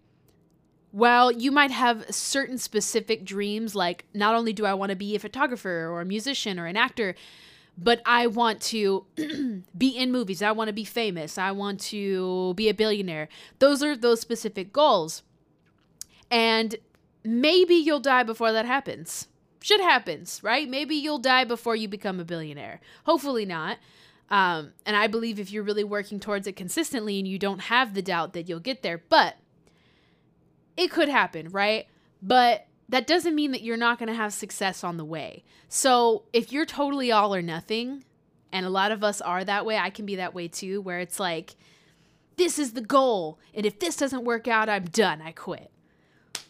While 0.91 1.31
you 1.31 1.53
might 1.53 1.71
have 1.71 2.07
certain 2.15 2.57
specific 2.57 3.25
dreams, 3.25 3.75
like 3.75 4.07
not 4.15 4.35
only 4.35 4.53
do 4.53 4.65
I 4.65 4.75
want 4.75 4.91
to 4.91 4.97
be 4.97 5.15
a 5.15 5.19
photographer 5.19 5.87
or 5.91 6.01
a 6.01 6.07
musician 6.07 6.59
or 6.59 6.67
an 6.67 6.77
actor, 6.77 7.15
but 7.77 8.01
I 8.07 8.27
want 8.27 8.61
to 8.63 9.05
be 9.79 9.89
in 9.89 10.11
movies. 10.11 10.43
I 10.43 10.53
want 10.53 10.69
to 10.69 10.73
be 10.73 10.85
famous. 10.85 11.39
I 11.39 11.53
want 11.53 11.81
to 11.81 12.55
be 12.55 12.69
a 12.69 12.75
billionaire. 12.75 13.29
Those 13.59 13.83
are 13.83 13.97
those 13.97 14.21
specific 14.21 14.73
goals. 14.73 15.23
And 16.31 16.77
maybe 17.29 17.75
you'll 17.75 18.01
die 18.01 18.23
before 18.23 18.53
that 18.53 18.65
happens. 18.65 19.29
Shit 19.61 19.81
happens, 19.81 20.41
right? 20.43 20.69
Maybe 20.69 20.95
you'll 20.95 21.19
die 21.19 21.45
before 21.45 21.77
you 21.77 21.89
become 21.89 22.21
a 22.21 22.25
billionaire. 22.25 22.81
Hopefully 23.05 23.45
not. 23.45 23.79
Um, 24.31 24.73
and 24.87 24.97
I 24.97 25.07
believe 25.07 25.39
if 25.39 25.51
you're 25.51 25.63
really 25.63 25.85
working 25.85 26.21
towards 26.21 26.47
it 26.47 26.57
consistently 26.57 27.19
and 27.19 27.27
you 27.27 27.39
don't 27.39 27.63
have 27.63 27.95
the 27.95 28.03
doubt 28.03 28.33
that 28.35 28.49
you'll 28.49 28.61
get 28.61 28.83
there, 28.83 29.03
but 29.09 29.37
it 30.77 30.91
could 30.91 31.09
happen, 31.09 31.49
right? 31.49 31.87
But 32.23 32.67
that 32.89 33.07
doesn't 33.07 33.35
mean 33.35 33.53
that 33.53 33.63
you're 33.63 33.77
not 33.77 33.99
going 33.99 34.09
to 34.09 34.15
have 34.15 34.33
success 34.33 34.85
on 34.85 34.97
the 34.97 35.05
way. 35.05 35.45
So 35.69 36.25
if 36.33 36.53
you're 36.53 36.67
totally 36.67 37.11
all 37.11 37.35
or 37.35 37.43
nothing, 37.43 38.05
and 38.53 38.65
a 38.65 38.71
lot 38.71 38.93
of 38.93 39.05
us 39.05 39.21
are 39.21 39.45
that 39.45 39.67
way, 39.67 39.77
I 39.77 39.91
can 39.91 40.07
be 40.07 40.17
that 40.17 40.35
way 40.35 40.49
too, 40.49 40.81
where 40.81 41.01
it's 41.01 41.21
like, 41.21 41.57
this 42.37 42.59
is 42.59 42.73
the 42.73 42.81
goal. 42.81 43.39
And 43.53 43.67
if 43.67 43.79
this 43.79 43.97
doesn't 43.97 44.25
work 44.25 44.47
out, 44.49 44.69
I'm 44.69 44.85
done. 44.85 45.21
I 45.21 45.33
quit. 45.33 45.71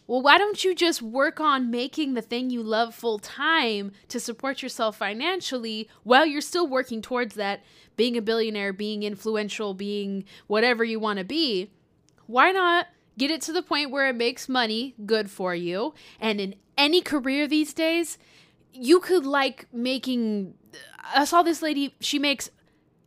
Well, 0.09 0.23
why 0.23 0.39
don't 0.39 0.63
you 0.63 0.73
just 0.73 1.03
work 1.03 1.39
on 1.39 1.69
making 1.69 2.15
the 2.15 2.23
thing 2.23 2.49
you 2.49 2.63
love 2.63 2.95
full 2.95 3.19
time 3.19 3.91
to 4.07 4.19
support 4.19 4.63
yourself 4.63 4.97
financially 4.97 5.87
while 6.01 6.25
you're 6.25 6.41
still 6.41 6.65
working 6.65 7.03
towards 7.03 7.35
that 7.35 7.61
being 7.95 8.17
a 8.17 8.21
billionaire, 8.23 8.73
being 8.73 9.03
influential, 9.03 9.75
being 9.75 10.25
whatever 10.47 10.83
you 10.83 10.99
want 10.99 11.19
to 11.19 11.23
be? 11.23 11.69
Why 12.25 12.51
not 12.51 12.87
get 13.19 13.29
it 13.29 13.39
to 13.41 13.53
the 13.53 13.61
point 13.61 13.91
where 13.91 14.09
it 14.09 14.15
makes 14.15 14.49
money 14.49 14.95
good 15.05 15.29
for 15.29 15.53
you? 15.53 15.93
And 16.19 16.41
in 16.41 16.55
any 16.75 17.01
career 17.01 17.47
these 17.47 17.71
days, 17.71 18.17
you 18.73 18.99
could 18.99 19.27
like 19.27 19.67
making. 19.71 20.55
I 21.13 21.25
saw 21.25 21.43
this 21.43 21.61
lady, 21.61 21.95
she 21.99 22.17
makes 22.17 22.49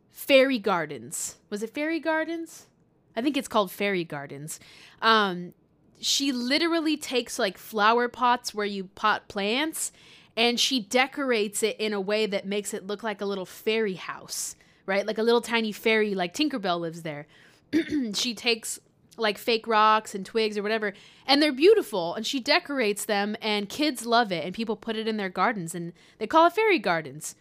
fairy 0.09 0.57
gardens. 0.57 1.35
Was 1.49 1.63
it 1.63 1.73
fairy 1.73 1.99
gardens? 1.99 2.67
I 3.13 3.21
think 3.21 3.35
it's 3.35 3.49
called 3.49 3.71
fairy 3.71 4.05
gardens. 4.05 4.61
Um, 5.01 5.53
she 6.05 6.31
literally 6.31 6.97
takes 6.97 7.39
like 7.39 7.57
flower 7.57 8.07
pots 8.07 8.53
where 8.53 8.65
you 8.65 8.85
pot 8.95 9.27
plants 9.27 9.91
and 10.35 10.59
she 10.59 10.79
decorates 10.79 11.63
it 11.63 11.79
in 11.79 11.93
a 11.93 12.01
way 12.01 12.25
that 12.25 12.45
makes 12.45 12.73
it 12.73 12.87
look 12.87 13.03
like 13.03 13.21
a 13.21 13.25
little 13.25 13.45
fairy 13.45 13.93
house, 13.95 14.55
right? 14.85 15.05
Like 15.05 15.17
a 15.17 15.23
little 15.23 15.41
tiny 15.41 15.71
fairy, 15.71 16.15
like 16.15 16.33
Tinkerbell 16.33 16.79
lives 16.79 17.03
there. 17.03 17.27
she 18.13 18.33
takes 18.33 18.79
like 19.17 19.37
fake 19.37 19.67
rocks 19.67 20.15
and 20.15 20.25
twigs 20.25 20.57
or 20.57 20.63
whatever, 20.63 20.93
and 21.27 21.41
they're 21.41 21.51
beautiful. 21.51 22.15
And 22.15 22.25
she 22.25 22.39
decorates 22.39 23.05
them, 23.05 23.35
and 23.41 23.69
kids 23.69 24.05
love 24.05 24.31
it, 24.31 24.43
and 24.43 24.55
people 24.55 24.75
put 24.75 24.95
it 24.95 25.07
in 25.07 25.17
their 25.17 25.29
gardens, 25.29 25.75
and 25.75 25.93
they 26.17 26.27
call 26.27 26.47
it 26.47 26.53
fairy 26.53 26.79
gardens. 26.79 27.35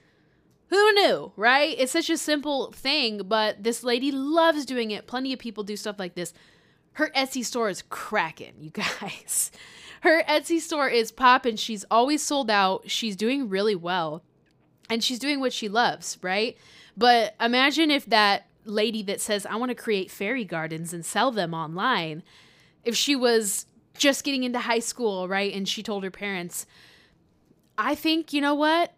Who 0.68 0.92
knew, 0.92 1.32
right? 1.36 1.74
It's 1.78 1.92
such 1.92 2.08
a 2.08 2.16
simple 2.16 2.72
thing, 2.72 3.22
but 3.24 3.62
this 3.62 3.84
lady 3.84 4.10
loves 4.10 4.64
doing 4.64 4.90
it. 4.90 5.06
Plenty 5.06 5.32
of 5.32 5.38
people 5.38 5.64
do 5.64 5.76
stuff 5.76 5.98
like 5.98 6.14
this. 6.14 6.32
Her 6.94 7.10
Etsy 7.16 7.44
store 7.44 7.68
is 7.68 7.82
cracking, 7.82 8.54
you 8.58 8.70
guys. 9.00 9.50
Her 10.02 10.22
Etsy 10.24 10.60
store 10.60 10.88
is 10.88 11.12
popping. 11.12 11.56
She's 11.56 11.84
always 11.90 12.22
sold 12.22 12.50
out. 12.50 12.90
She's 12.90 13.16
doing 13.16 13.48
really 13.48 13.74
well. 13.76 14.22
And 14.90 15.02
she's 15.02 15.18
doing 15.18 15.40
what 15.40 15.52
she 15.52 15.68
loves, 15.68 16.18
right? 16.22 16.56
But 16.96 17.34
imagine 17.40 17.90
if 17.90 18.04
that 18.06 18.46
lady 18.64 19.02
that 19.04 19.20
says, 19.20 19.46
I 19.46 19.56
want 19.56 19.70
to 19.70 19.74
create 19.74 20.10
fairy 20.10 20.44
gardens 20.44 20.92
and 20.92 21.04
sell 21.04 21.30
them 21.30 21.54
online, 21.54 22.22
if 22.84 22.96
she 22.96 23.16
was 23.16 23.66
just 23.96 24.24
getting 24.24 24.44
into 24.44 24.58
high 24.58 24.80
school, 24.80 25.28
right? 25.28 25.52
And 25.54 25.68
she 25.68 25.82
told 25.82 26.04
her 26.04 26.10
parents, 26.10 26.66
I 27.78 27.94
think, 27.94 28.32
you 28.32 28.40
know 28.40 28.54
what? 28.54 28.92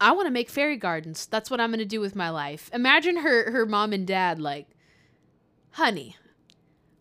I 0.00 0.12
want 0.12 0.26
to 0.26 0.32
make 0.32 0.48
fairy 0.48 0.76
gardens. 0.76 1.26
That's 1.26 1.50
what 1.50 1.60
I'm 1.60 1.70
going 1.70 1.78
to 1.78 1.84
do 1.84 2.00
with 2.00 2.16
my 2.16 2.30
life. 2.30 2.70
Imagine 2.72 3.18
her 3.18 3.50
her 3.52 3.64
mom 3.64 3.92
and 3.92 4.06
dad 4.06 4.40
like, 4.40 4.66
"Honey, 5.72 6.16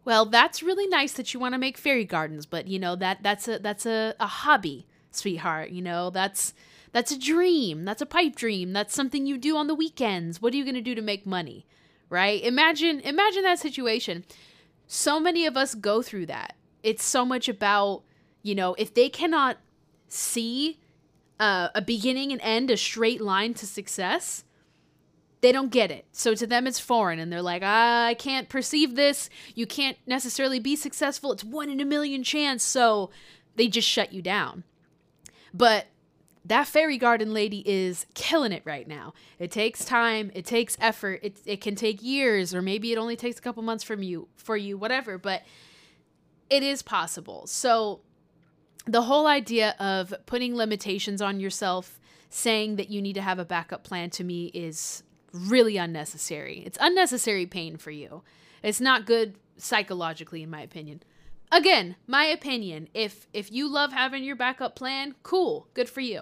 well, 0.06 0.26
that's 0.26 0.64
really 0.64 0.88
nice 0.88 1.14
that 1.14 1.34
you 1.34 1.40
want 1.40 1.54
to 1.54 1.60
make 1.60 1.78
fairy 1.78 2.06
gardens, 2.06 2.46
but 2.46 2.68
you 2.68 2.80
know 2.80 2.96
that 2.96 3.24
that's 3.24 3.48
a 3.48 3.60
that's 3.60 3.86
a, 3.86 4.16
a 4.20 4.28
hobby, 4.28 4.86
sweetheart. 5.12 5.70
You 5.70 5.82
know 5.82 6.10
that's 6.10 6.54
that's 6.92 7.12
a 7.12 7.20
dream. 7.20 7.86
That's 7.86 8.02
a 8.02 8.06
pipe 8.06 8.36
dream. 8.36 8.74
That's 8.74 8.94
something 8.94 9.26
you 9.26 9.38
do 9.38 9.56
on 9.56 9.68
the 9.68 9.76
weekends. 9.76 10.42
What 10.42 10.54
are 10.54 10.58
you 10.58 10.64
going 10.64 10.76
to 10.76 10.82
do 10.82 10.96
to 10.96 11.02
make 11.02 11.26
money?" 11.26 11.66
Right? 12.10 12.44
Imagine 12.44 13.00
imagine 13.00 13.44
that 13.44 13.60
situation. 13.60 14.26
So 14.88 15.20
many 15.20 15.46
of 15.46 15.58
us 15.58 15.74
go 15.76 16.02
through 16.02 16.28
that. 16.28 16.56
It's 16.84 17.04
so 17.04 17.26
much 17.26 17.48
about, 17.48 18.04
you 18.42 18.54
know, 18.54 18.76
if 18.78 18.94
they 18.94 19.10
cannot 19.10 19.58
see 20.10 20.80
uh, 21.40 21.70
a 21.74 21.82
beginning 21.82 22.32
and 22.32 22.42
end, 22.42 22.70
a 22.70 22.78
straight 22.78 23.22
line 23.22 23.54
to 23.56 23.66
success, 23.66 24.44
they 25.44 25.52
don't 25.52 25.72
get 25.72 25.92
it. 25.92 26.06
So 26.14 26.36
to 26.36 26.48
them, 26.48 26.66
it's 26.68 26.80
foreign, 26.80 27.20
and 27.20 27.30
they're 27.30 27.42
like, 27.42 27.64
ah, 27.66 28.06
I 28.06 28.14
can't 28.14 28.48
perceive 28.48 28.96
this. 28.96 29.30
You 29.54 29.68
can't 29.68 29.98
necessarily 30.08 30.58
be 30.58 30.78
successful. 30.78 31.34
It's 31.34 31.44
one 31.44 31.70
in 31.70 31.82
a 31.82 31.86
million 31.86 32.24
chance. 32.24 32.64
So 32.64 33.10
they 33.58 33.68
just 33.68 33.88
shut 33.88 34.14
you 34.14 34.22
down. 34.22 34.64
But 35.54 35.88
that 36.46 36.68
fairy 36.68 36.98
garden 36.98 37.34
lady 37.34 37.62
is 37.70 38.06
killing 38.14 38.54
it 38.54 38.62
right 38.64 38.88
now. 38.88 39.14
It 39.38 39.52
takes 39.52 39.84
time, 39.84 40.32
it 40.34 40.46
takes 40.46 40.78
effort, 40.80 41.20
it, 41.22 41.38
it 41.46 41.60
can 41.60 41.76
take 41.76 42.02
years, 42.02 42.56
or 42.56 42.62
maybe 42.62 42.94
it 42.94 42.98
only 42.98 43.18
takes 43.18 43.38
a 43.38 43.42
couple 43.42 43.64
months 43.64 43.84
from 43.84 44.02
you 44.02 44.30
for 44.38 44.56
you, 44.56 44.78
whatever, 44.78 45.18
but 45.18 45.42
it 46.50 46.64
is 46.64 46.82
possible. 46.82 47.48
So 47.48 48.00
the 48.86 49.02
whole 49.02 49.28
idea 49.28 49.76
of 49.78 50.14
putting 50.26 50.56
limitations 50.56 51.22
on 51.22 51.42
yourself, 51.42 52.00
saying 52.30 52.78
that 52.78 52.90
you 52.90 53.02
need 53.02 53.14
to 53.14 53.22
have 53.22 53.40
a 53.40 53.46
backup 53.46 53.84
plan 53.84 54.10
to 54.12 54.24
me 54.24 54.46
is 54.54 55.04
really 55.34 55.78
unnecessary. 55.78 56.64
It's 56.66 56.78
unnecessary 56.80 57.46
pain 57.46 57.78
for 57.78 57.92
you. 57.92 58.24
It's 58.62 58.80
not 58.80 59.06
good 59.06 59.36
psychologically 59.58 60.44
in 60.44 60.50
my 60.50 60.62
opinion. 60.62 61.04
Again, 61.52 61.96
my 62.08 62.26
opinion, 62.26 62.88
if 62.94 63.28
if 63.34 63.52
you 63.52 63.68
love 63.68 63.92
having 63.92 64.24
your 64.24 64.36
backup 64.36 64.76
plan, 64.76 65.16
cool, 65.24 65.68
good 65.74 65.90
for 65.90 66.02
you. 66.02 66.22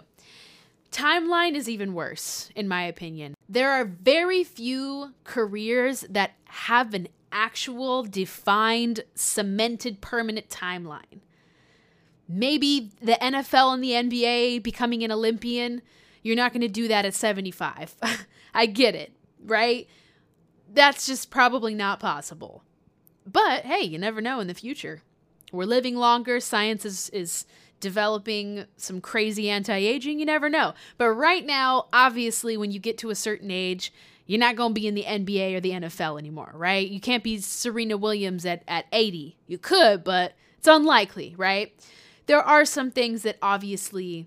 Timeline 0.92 1.56
is 1.56 1.70
even 1.70 1.94
worse 1.94 2.50
in 2.56 2.68
my 2.68 2.84
opinion. 2.84 3.36
There 3.48 3.72
are 3.72 3.86
very 3.86 4.44
few 4.44 5.14
careers 5.24 6.06
that 6.10 6.32
have 6.46 6.94
an 6.94 7.08
actual 7.32 8.04
defined 8.04 9.02
cemented 9.16 10.02
permanent 10.02 10.50
timeline 10.50 11.22
maybe 12.32 12.92
the 13.02 13.18
NFL 13.22 13.74
and 13.74 13.84
the 13.84 13.92
NBA 13.92 14.64
becoming 14.64 15.04
an 15.04 15.12
Olympian, 15.12 15.82
you're 16.22 16.36
not 16.36 16.54
going 16.54 16.62
to 16.62 16.68
do 16.68 16.88
that 16.88 17.06
at 17.06 17.14
75. 17.14 17.96
I 18.54 18.66
get 18.66 18.96
it, 18.96 19.14
right? 19.44 19.88
That's 20.72 21.06
just 21.06 21.30
probably 21.30 21.74
not 21.74 22.00
possible. 22.00 22.64
But 23.26 23.66
hey, 23.66 23.82
you 23.82 23.98
never 23.98 24.22
know 24.22 24.40
in 24.40 24.48
the 24.48 24.54
future. 24.54 25.02
We're 25.52 25.66
living 25.66 25.96
longer, 25.96 26.40
science 26.40 26.86
is, 26.86 27.10
is 27.10 27.46
developing 27.80 28.66
some 28.78 29.02
crazy 29.02 29.50
anti 29.50 29.76
aging, 29.76 30.20
you 30.20 30.26
never 30.26 30.50
know. 30.50 30.74
But 30.98 31.10
right 31.10 31.46
now, 31.46 31.88
obviously, 31.92 32.56
when 32.56 32.72
you 32.72 32.80
get 32.80 32.98
to 33.00 33.10
a 33.10 33.16
certain 33.16 33.52
age, 33.52 33.94
you're 34.26 34.40
not 34.40 34.56
going 34.56 34.74
to 34.74 34.80
be 34.80 34.88
in 34.88 34.96
the 34.96 35.04
NBA 35.04 35.56
or 35.56 35.60
the 35.60 35.72
NFL 35.72 36.18
anymore, 36.18 36.52
right? 36.54 36.88
You 36.88 37.02
can't 37.02 37.24
be 37.24 37.40
Serena 37.40 37.98
Williams 37.98 38.46
at, 38.46 38.64
at 38.68 38.86
80. 38.94 39.38
You 39.48 39.58
could, 39.58 40.04
but 40.06 40.34
it's 40.58 40.68
unlikely, 40.68 41.36
right? 41.38 41.74
there 42.32 42.42
are 42.42 42.64
some 42.64 42.92
things 42.92 43.24
that 43.24 43.38
obviously, 43.42 44.26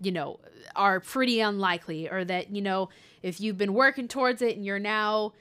you 0.00 0.12
know, 0.12 0.38
are 0.76 1.00
pretty 1.00 1.40
unlikely, 1.40 2.08
or 2.08 2.24
that, 2.24 2.54
you 2.54 2.62
know, 2.62 2.88
if 3.22 3.40
you've 3.40 3.58
been 3.58 3.74
working 3.74 4.08
towards 4.08 4.42
it 4.42 4.56
and 4.56 4.64
you're 4.64 4.78
now 4.78 5.32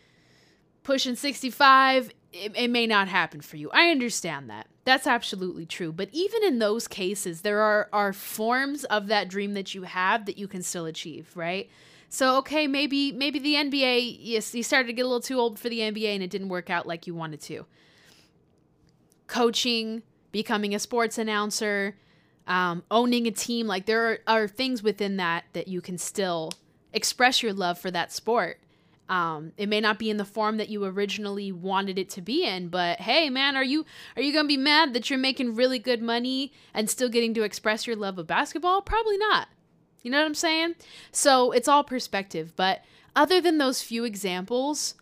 pushing 0.83 1.15
65, 1.15 2.11
it, 2.31 2.51
it 2.55 2.69
may 2.69 2.87
not 2.87 3.07
happen 3.07 3.41
for 3.41 3.57
you. 3.57 3.69
I 3.71 3.89
understand 3.89 4.49
that. 4.49 4.67
That's 4.85 5.07
absolutely 5.07 5.65
true. 5.65 5.91
But 5.91 6.09
even 6.11 6.43
in 6.43 6.59
those 6.59 6.87
cases, 6.87 7.41
there 7.41 7.61
are, 7.61 7.89
are 7.93 8.13
forms 8.13 8.83
of 8.85 9.07
that 9.07 9.29
dream 9.29 9.53
that 9.53 9.75
you 9.75 9.83
have 9.83 10.25
that 10.25 10.37
you 10.37 10.47
can 10.47 10.63
still 10.63 10.85
achieve, 10.85 11.31
right? 11.35 11.69
So 12.09 12.37
okay, 12.37 12.65
maybe 12.65 13.11
maybe 13.11 13.37
the 13.37 13.53
NBA 13.53 14.17
yes, 14.19 14.53
you 14.55 14.63
started 14.63 14.87
to 14.87 14.93
get 14.93 15.03
a 15.03 15.07
little 15.07 15.21
too 15.21 15.37
old 15.37 15.59
for 15.59 15.69
the 15.69 15.79
NBA 15.79 16.15
and 16.15 16.23
it 16.23 16.31
didn't 16.31 16.49
work 16.49 16.71
out 16.71 16.87
like 16.87 17.05
you 17.05 17.13
wanted 17.13 17.39
to. 17.41 17.67
Coaching, 19.27 20.01
becoming 20.31 20.73
a 20.73 20.79
sports 20.79 21.19
announcer, 21.19 21.95
um, 22.49 22.83
owning 22.89 23.27
a 23.27 23.31
team. 23.31 23.67
Like 23.67 23.85
there 23.85 24.11
are, 24.11 24.19
are, 24.27 24.47
things 24.47 24.83
within 24.83 25.17
that 25.17 25.45
that 25.53 25.67
you 25.67 25.79
can 25.79 25.97
still 25.97 26.51
express 26.91 27.41
your 27.41 27.53
love 27.53 27.77
for 27.77 27.91
that 27.91 28.11
sport. 28.11 28.59
Um, 29.07 29.53
it 29.57 29.69
may 29.69 29.79
not 29.79 29.97
be 29.97 30.09
in 30.09 30.17
the 30.17 30.25
form 30.25 30.57
that 30.57 30.69
you 30.69 30.83
originally 30.83 31.51
wanted 31.51 31.97
it 31.97 32.09
to 32.11 32.21
be 32.21 32.45
in, 32.45 32.67
but 32.67 32.99
hey, 32.99 33.29
man, 33.29 33.55
are 33.55 33.63
you 33.63 33.85
are 34.15 34.21
you 34.21 34.33
gonna 34.33 34.47
be 34.47 34.57
mad 34.57 34.93
that 34.93 35.09
you're 35.09 35.17
making 35.17 35.55
really 35.55 35.79
good 35.79 36.01
money 36.01 36.51
and 36.73 36.89
still 36.89 37.09
getting 37.09 37.33
to 37.35 37.43
express 37.43 37.87
your 37.87 37.95
love 37.95 38.17
of 38.17 38.27
basketball? 38.27 38.81
Probably 38.81 39.17
not. 39.17 39.47
You 40.03 40.11
know 40.11 40.19
what 40.19 40.25
I'm 40.25 40.35
saying? 40.35 40.75
So 41.11 41.51
it's 41.51 41.67
all 41.67 41.83
perspective. 41.83 42.53
But 42.55 42.83
other 43.15 43.41
than 43.41 43.57
those 43.57 43.81
few 43.81 44.05
examples, 44.05 44.95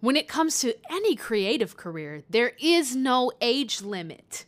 when 0.00 0.16
it 0.16 0.28
comes 0.28 0.60
to 0.60 0.74
any 0.90 1.16
creative 1.16 1.76
career, 1.76 2.22
there 2.30 2.52
is 2.60 2.94
no 2.94 3.32
age 3.40 3.82
limit. 3.82 4.44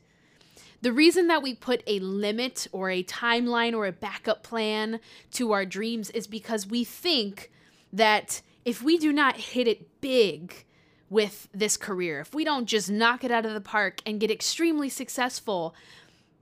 The 0.81 0.93
reason 0.93 1.27
that 1.27 1.43
we 1.43 1.55
put 1.55 1.83
a 1.87 1.99
limit 1.99 2.69
or 2.71 2.91
a 2.91 3.03
timeline 3.03 3.75
or 3.75 3.87
a 3.87 3.93
backup 3.93 4.43
plan 4.43 5.01
to 5.33 5.53
our 5.53 5.65
dreams 5.65 6.11
is 6.11 6.27
because 6.27 6.67
we 6.67 6.85
think 6.85 7.51
that 7.93 8.43
if 8.65 8.83
we 8.83 8.97
do 8.99 9.13
not 9.13 9.37
hit 9.37 9.67
it 9.67 10.01
big 10.01 10.65
with 11.11 11.49
this 11.53 11.77
career, 11.77 12.21
if 12.21 12.35
we 12.35 12.45
don't 12.45 12.67
just 12.67 12.91
knock 12.91 13.25
it 13.25 13.31
out 13.31 13.47
of 13.47 13.55
the 13.55 13.61
park 13.61 14.01
and 14.07 14.21
get 14.21 14.31
extremely 14.31 14.89
successful, 14.89 15.75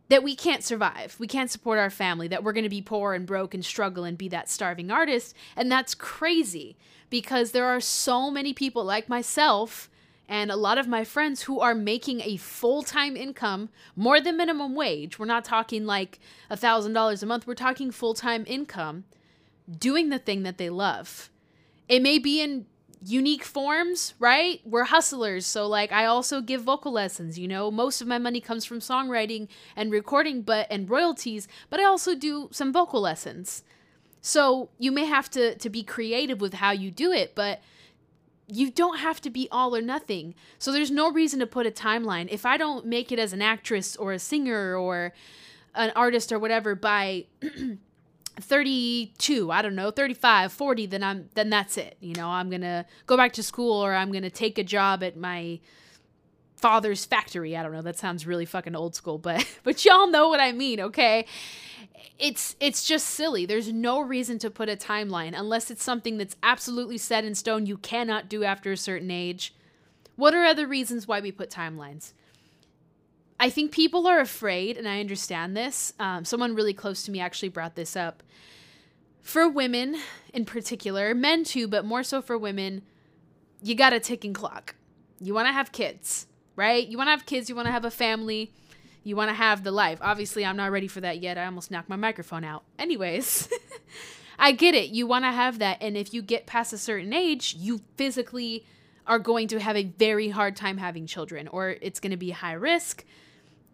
that 0.08 0.22
we 0.22 0.36
can't 0.36 0.62
survive. 0.62 1.16
We 1.18 1.26
can't 1.26 1.50
support 1.50 1.78
our 1.78 1.90
family, 1.90 2.28
that 2.28 2.44
we're 2.44 2.52
going 2.52 2.64
to 2.64 2.70
be 2.70 2.82
poor 2.82 3.14
and 3.14 3.26
broke 3.26 3.54
and 3.54 3.64
struggle 3.64 4.04
and 4.04 4.18
be 4.18 4.28
that 4.28 4.48
starving 4.48 4.90
artist. 4.90 5.34
And 5.56 5.70
that's 5.70 5.94
crazy 5.94 6.76
because 7.10 7.52
there 7.52 7.66
are 7.66 7.80
so 7.80 8.30
many 8.30 8.52
people 8.52 8.84
like 8.84 9.08
myself 9.08 9.88
and 10.28 10.50
a 10.50 10.56
lot 10.56 10.78
of 10.78 10.88
my 10.88 11.04
friends 11.04 11.42
who 11.42 11.60
are 11.60 11.74
making 11.74 12.20
a 12.20 12.36
full-time 12.36 13.16
income 13.16 13.68
more 13.94 14.20
than 14.20 14.36
minimum 14.36 14.74
wage 14.74 15.18
we're 15.18 15.26
not 15.26 15.44
talking 15.44 15.86
like 15.86 16.18
a 16.50 16.56
thousand 16.56 16.92
dollars 16.92 17.22
a 17.22 17.26
month 17.26 17.46
we're 17.46 17.54
talking 17.54 17.90
full-time 17.90 18.44
income 18.46 19.04
doing 19.70 20.10
the 20.10 20.18
thing 20.18 20.42
that 20.44 20.58
they 20.58 20.70
love. 20.70 21.30
It 21.88 22.02
may 22.02 22.18
be 22.18 22.40
in 22.40 22.66
unique 23.04 23.44
forms 23.44 24.14
right? 24.18 24.60
We're 24.64 24.84
hustlers 24.84 25.46
so 25.46 25.66
like 25.66 25.92
i 25.92 26.06
also 26.06 26.40
give 26.40 26.62
vocal 26.62 26.92
lessons 26.92 27.38
you 27.38 27.46
know? 27.46 27.70
Most 27.70 28.00
of 28.00 28.08
my 28.08 28.18
money 28.18 28.40
comes 28.40 28.64
from 28.64 28.80
songwriting 28.80 29.48
and 29.76 29.92
recording 29.92 30.42
but 30.42 30.66
and 30.70 30.88
royalties 30.88 31.46
but 31.68 31.78
i 31.78 31.84
also 31.84 32.14
do 32.14 32.48
some 32.52 32.72
vocal 32.72 33.00
lessons. 33.00 33.62
So 34.22 34.70
you 34.78 34.90
may 34.90 35.04
have 35.04 35.30
to 35.32 35.56
to 35.56 35.70
be 35.70 35.82
creative 35.82 36.40
with 36.40 36.54
how 36.54 36.72
you 36.72 36.90
do 36.90 37.12
it, 37.12 37.34
but 37.34 37.60
you 38.48 38.70
don't 38.70 38.98
have 38.98 39.20
to 39.22 39.30
be 39.30 39.48
all 39.50 39.74
or 39.74 39.80
nothing. 39.80 40.34
So 40.58 40.72
there's 40.72 40.90
no 40.90 41.10
reason 41.10 41.40
to 41.40 41.46
put 41.46 41.66
a 41.66 41.70
timeline. 41.70 42.28
If 42.30 42.46
I 42.46 42.56
don't 42.56 42.86
make 42.86 43.10
it 43.10 43.18
as 43.18 43.32
an 43.32 43.42
actress 43.42 43.96
or 43.96 44.12
a 44.12 44.18
singer 44.18 44.76
or 44.76 45.12
an 45.74 45.92
artist 45.96 46.32
or 46.32 46.38
whatever 46.38 46.74
by 46.74 47.26
32, 48.40 49.50
I 49.50 49.62
don't 49.62 49.74
know, 49.74 49.90
35, 49.90 50.52
40, 50.52 50.86
then 50.86 51.02
I'm 51.02 51.28
then 51.34 51.50
that's 51.50 51.76
it. 51.76 51.96
You 52.00 52.14
know, 52.14 52.28
I'm 52.28 52.48
going 52.48 52.62
to 52.62 52.86
go 53.06 53.16
back 53.16 53.32
to 53.34 53.42
school 53.42 53.84
or 53.84 53.94
I'm 53.94 54.12
going 54.12 54.22
to 54.22 54.30
take 54.30 54.58
a 54.58 54.64
job 54.64 55.02
at 55.02 55.16
my 55.16 55.58
father's 56.56 57.04
factory. 57.04 57.56
I 57.56 57.62
don't 57.62 57.72
know, 57.72 57.82
that 57.82 57.98
sounds 57.98 58.26
really 58.26 58.46
fucking 58.46 58.74
old 58.74 58.94
school, 58.94 59.18
but 59.18 59.46
but 59.62 59.84
y'all 59.84 60.08
know 60.08 60.28
what 60.28 60.40
I 60.40 60.52
mean, 60.52 60.80
okay? 60.80 61.26
it's 62.18 62.56
it's 62.60 62.86
just 62.86 63.08
silly. 63.08 63.46
There's 63.46 63.72
no 63.72 64.00
reason 64.00 64.38
to 64.40 64.50
put 64.50 64.68
a 64.68 64.76
timeline 64.76 65.38
unless 65.38 65.70
it's 65.70 65.84
something 65.84 66.16
that's 66.18 66.36
absolutely 66.42 66.98
set 66.98 67.24
in 67.24 67.34
stone 67.34 67.66
you 67.66 67.76
cannot 67.76 68.28
do 68.28 68.44
after 68.44 68.72
a 68.72 68.76
certain 68.76 69.10
age. 69.10 69.54
What 70.16 70.34
are 70.34 70.44
other 70.44 70.66
reasons 70.66 71.06
why 71.06 71.20
we 71.20 71.30
put 71.30 71.50
timelines? 71.50 72.12
I 73.38 73.50
think 73.50 73.70
people 73.70 74.06
are 74.06 74.18
afraid, 74.18 74.78
and 74.78 74.88
I 74.88 75.00
understand 75.00 75.54
this. 75.54 75.92
Um, 76.00 76.24
someone 76.24 76.54
really 76.54 76.72
close 76.72 77.02
to 77.02 77.10
me 77.10 77.20
actually 77.20 77.50
brought 77.50 77.74
this 77.74 77.94
up. 77.94 78.22
For 79.20 79.46
women 79.46 79.96
in 80.32 80.46
particular, 80.46 81.14
men 81.14 81.44
too, 81.44 81.68
but 81.68 81.84
more 81.84 82.02
so 82.02 82.22
for 82.22 82.38
women, 82.38 82.82
you 83.62 83.74
got 83.74 83.92
a 83.92 84.00
ticking 84.00 84.32
clock. 84.32 84.74
You 85.20 85.34
want 85.34 85.48
to 85.48 85.52
have 85.52 85.72
kids, 85.72 86.26
right? 86.56 86.86
You 86.86 86.96
want 86.98 87.08
to 87.08 87.12
have 87.12 87.26
kids, 87.26 87.48
you 87.48 87.54
want 87.54 87.66
to 87.66 87.72
have 87.72 87.84
a 87.84 87.90
family, 87.90 88.52
you 89.04 89.14
want 89.14 89.30
to 89.30 89.34
have 89.34 89.62
the 89.62 89.70
life. 89.70 89.98
Obviously, 90.00 90.44
I'm 90.44 90.56
not 90.56 90.72
ready 90.72 90.88
for 90.88 91.00
that 91.00 91.20
yet. 91.20 91.38
I 91.38 91.44
almost 91.44 91.70
knocked 91.70 91.88
my 91.88 91.96
microphone 91.96 92.42
out. 92.42 92.64
Anyways, 92.78 93.48
I 94.38 94.52
get 94.52 94.74
it. 94.74 94.90
You 94.90 95.06
want 95.06 95.24
to 95.24 95.30
have 95.30 95.58
that. 95.60 95.78
And 95.80 95.96
if 95.96 96.12
you 96.12 96.22
get 96.22 96.46
past 96.46 96.72
a 96.72 96.78
certain 96.78 97.12
age, 97.12 97.54
you 97.58 97.80
physically 97.96 98.66
are 99.06 99.20
going 99.20 99.46
to 99.48 99.60
have 99.60 99.76
a 99.76 99.84
very 99.84 100.30
hard 100.30 100.56
time 100.56 100.78
having 100.78 101.06
children, 101.06 101.46
or 101.46 101.76
it's 101.80 102.00
going 102.00 102.10
to 102.10 102.16
be 102.16 102.30
high 102.30 102.52
risk 102.52 103.04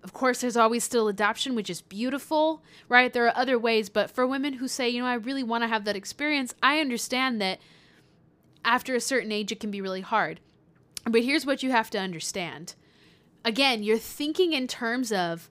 of 0.02 0.12
course, 0.12 0.40
there's 0.40 0.56
always 0.56 0.82
still 0.82 1.08
adoption, 1.08 1.54
which 1.54 1.70
is 1.70 1.80
beautiful, 1.80 2.62
right? 2.88 3.12
There 3.12 3.26
are 3.26 3.36
other 3.36 3.58
ways, 3.58 3.88
but 3.88 4.10
for 4.10 4.26
women 4.26 4.54
who 4.54 4.66
say, 4.66 4.88
you 4.88 5.00
know, 5.00 5.06
I 5.06 5.14
really 5.14 5.44
want 5.44 5.62
to 5.62 5.68
have 5.68 5.84
that 5.84 5.96
experience, 5.96 6.54
I 6.62 6.80
understand 6.80 7.40
that 7.40 7.60
after 8.64 8.94
a 8.94 9.00
certain 9.00 9.30
age, 9.30 9.52
it 9.52 9.60
can 9.60 9.70
be 9.70 9.80
really 9.80 10.00
hard. 10.00 10.40
But 11.04 11.24
here's 11.24 11.46
what 11.46 11.62
you 11.62 11.70
have 11.70 11.90
to 11.90 11.98
understand 11.98 12.74
again, 13.44 13.82
you're 13.82 13.98
thinking 13.98 14.52
in 14.52 14.68
terms 14.68 15.12
of 15.12 15.50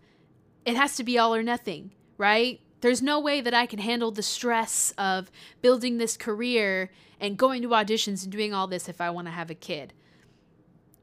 it 0.66 0.76
has 0.76 0.96
to 0.96 1.04
be 1.04 1.18
all 1.18 1.36
or 1.36 1.44
nothing, 1.44 1.92
right? 2.18 2.62
There's 2.82 3.02
no 3.02 3.20
way 3.20 3.42
that 3.42 3.54
I 3.54 3.66
can 3.66 3.80
handle 3.80 4.12
the 4.12 4.24
stress 4.24 4.94
of 4.98 5.32
building 5.62 5.98
this 5.98 6.18
career 6.18 6.90
and 7.20 7.38
going 7.38 7.62
to 7.62 7.70
auditions 7.70 8.24
and 8.24 8.32
doing 8.32 8.54
all 8.54 8.68
this 8.68 8.90
if 8.90 9.02
I 9.02 9.10
want 9.10 9.28
to 9.28 9.32
have 9.32 9.50
a 9.50 9.56
kid. 9.56 9.94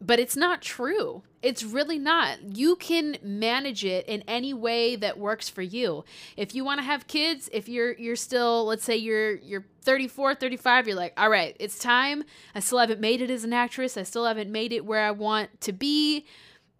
But 0.01 0.21
it's 0.21 0.37
not 0.37 0.63
true. 0.63 1.23
It's 1.43 1.65
really 1.65 1.99
not. 1.99 2.57
You 2.57 2.77
can 2.77 3.17
manage 3.23 3.85
it 3.85 4.07
in 4.07 4.23
any 4.29 4.55
way 4.55 4.97
that 4.97 5.19
works 5.19 5.49
for 5.49 5.63
you. 5.63 6.05
If 6.37 6.55
you 6.55 6.65
want 6.65 6.79
to 6.79 6.85
have 6.85 7.07
kids, 7.07 7.49
if 7.53 7.69
you're 7.69 7.93
you're 7.95 8.17
still 8.17 8.65
let's 8.65 8.85
say 8.85 8.97
you're 8.97 9.37
you're 9.37 9.67
34, 9.83 10.37
35, 10.37 10.87
you're 10.87 10.97
like, 10.97 11.15
"All 11.17 11.31
right, 11.31 11.57
it's 11.59 11.79
time. 11.79 12.25
I 12.55 12.61
still 12.61 12.79
haven't 12.79 13.01
made 13.01 13.21
it 13.21 13.31
as 13.31 13.45
an 13.45 13.53
actress. 13.53 13.97
I 13.97 14.03
still 14.05 14.25
haven't 14.25 14.51
made 14.51 14.73
it 14.73 14.85
where 14.85 15.05
I 15.05 15.11
want 15.11 15.61
to 15.63 15.73
be." 15.73 16.27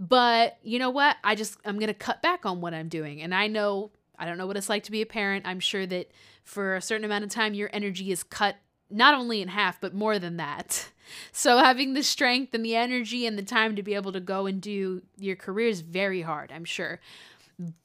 But 0.01 0.59
you 0.63 0.79
know 0.79 0.91
what? 0.91 1.17
I 1.25 1.35
just 1.35 1.59
I'm 1.65 1.79
going 1.79 1.89
to 1.89 1.95
cut 1.95 2.23
back 2.23 2.47
on 2.47 2.61
what 2.61 2.75
I'm 2.75 2.89
doing. 2.89 3.21
And 3.21 3.35
I 3.35 3.49
know 3.49 3.91
I 4.19 4.27
don't 4.27 4.39
know 4.39 4.47
what 4.47 4.57
it's 4.57 4.69
like 4.69 4.85
to 4.85 4.91
be 4.93 5.03
a 5.03 5.07
parent. 5.07 5.47
I'm 5.47 5.61
sure 5.61 5.87
that 5.87 6.11
for 6.45 6.77
a 6.77 6.83
certain 6.83 7.05
amount 7.05 7.25
of 7.25 7.31
time 7.31 7.55
your 7.55 7.71
energy 7.73 8.11
is 8.11 8.23
cut 8.23 8.57
not 8.91 9.15
only 9.15 9.43
in 9.43 9.49
half, 9.49 9.81
but 9.81 9.95
more 9.95 10.19
than 10.19 10.37
that. 10.37 10.89
So 11.33 11.57
having 11.57 11.95
the 11.95 12.03
strength 12.03 12.53
and 12.53 12.63
the 12.63 12.77
energy 12.77 13.25
and 13.25 13.39
the 13.39 13.43
time 13.43 13.77
to 13.77 13.83
be 13.83 13.95
able 13.95 14.13
to 14.13 14.21
go 14.21 14.45
and 14.45 14.61
do 14.61 15.01
your 15.17 15.37
career 15.37 15.69
is 15.69 15.81
very 15.81 16.21
hard, 16.21 16.53
I'm 16.53 16.67
sure. 16.67 17.01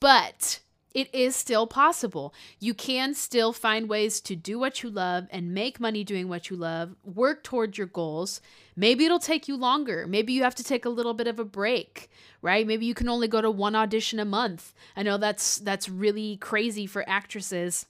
But 0.01 0.59
it 0.93 1.13
is 1.13 1.35
still 1.35 1.65
possible. 1.65 2.33
You 2.59 2.73
can 2.73 3.13
still 3.13 3.51
find 3.51 3.89
ways 3.89 4.21
to 4.21 4.35
do 4.35 4.59
what 4.59 4.83
you 4.83 4.89
love 4.89 5.27
and 5.31 5.53
make 5.53 5.79
money 5.79 6.03
doing 6.03 6.27
what 6.27 6.49
you 6.49 6.55
love, 6.55 6.95
work 7.03 7.43
towards 7.43 7.77
your 7.77 7.87
goals. 7.87 8.41
Maybe 8.75 9.05
it'll 9.05 9.19
take 9.19 9.47
you 9.47 9.55
longer. 9.55 10.05
Maybe 10.07 10.33
you 10.33 10.43
have 10.43 10.55
to 10.55 10.63
take 10.63 10.85
a 10.85 10.89
little 10.89 11.13
bit 11.13 11.27
of 11.27 11.39
a 11.39 11.45
break, 11.45 12.11
right? 12.41 12.67
Maybe 12.67 12.85
you 12.85 12.93
can 12.93 13.09
only 13.09 13.27
go 13.27 13.41
to 13.41 13.49
one 13.49 13.75
audition 13.75 14.19
a 14.19 14.25
month. 14.25 14.73
I 14.95 15.01
know 15.01 15.17
that's 15.17 15.57
that's 15.57 15.89
really 15.89 16.37
crazy 16.37 16.85
for 16.85 17.07
actresses. 17.09 17.87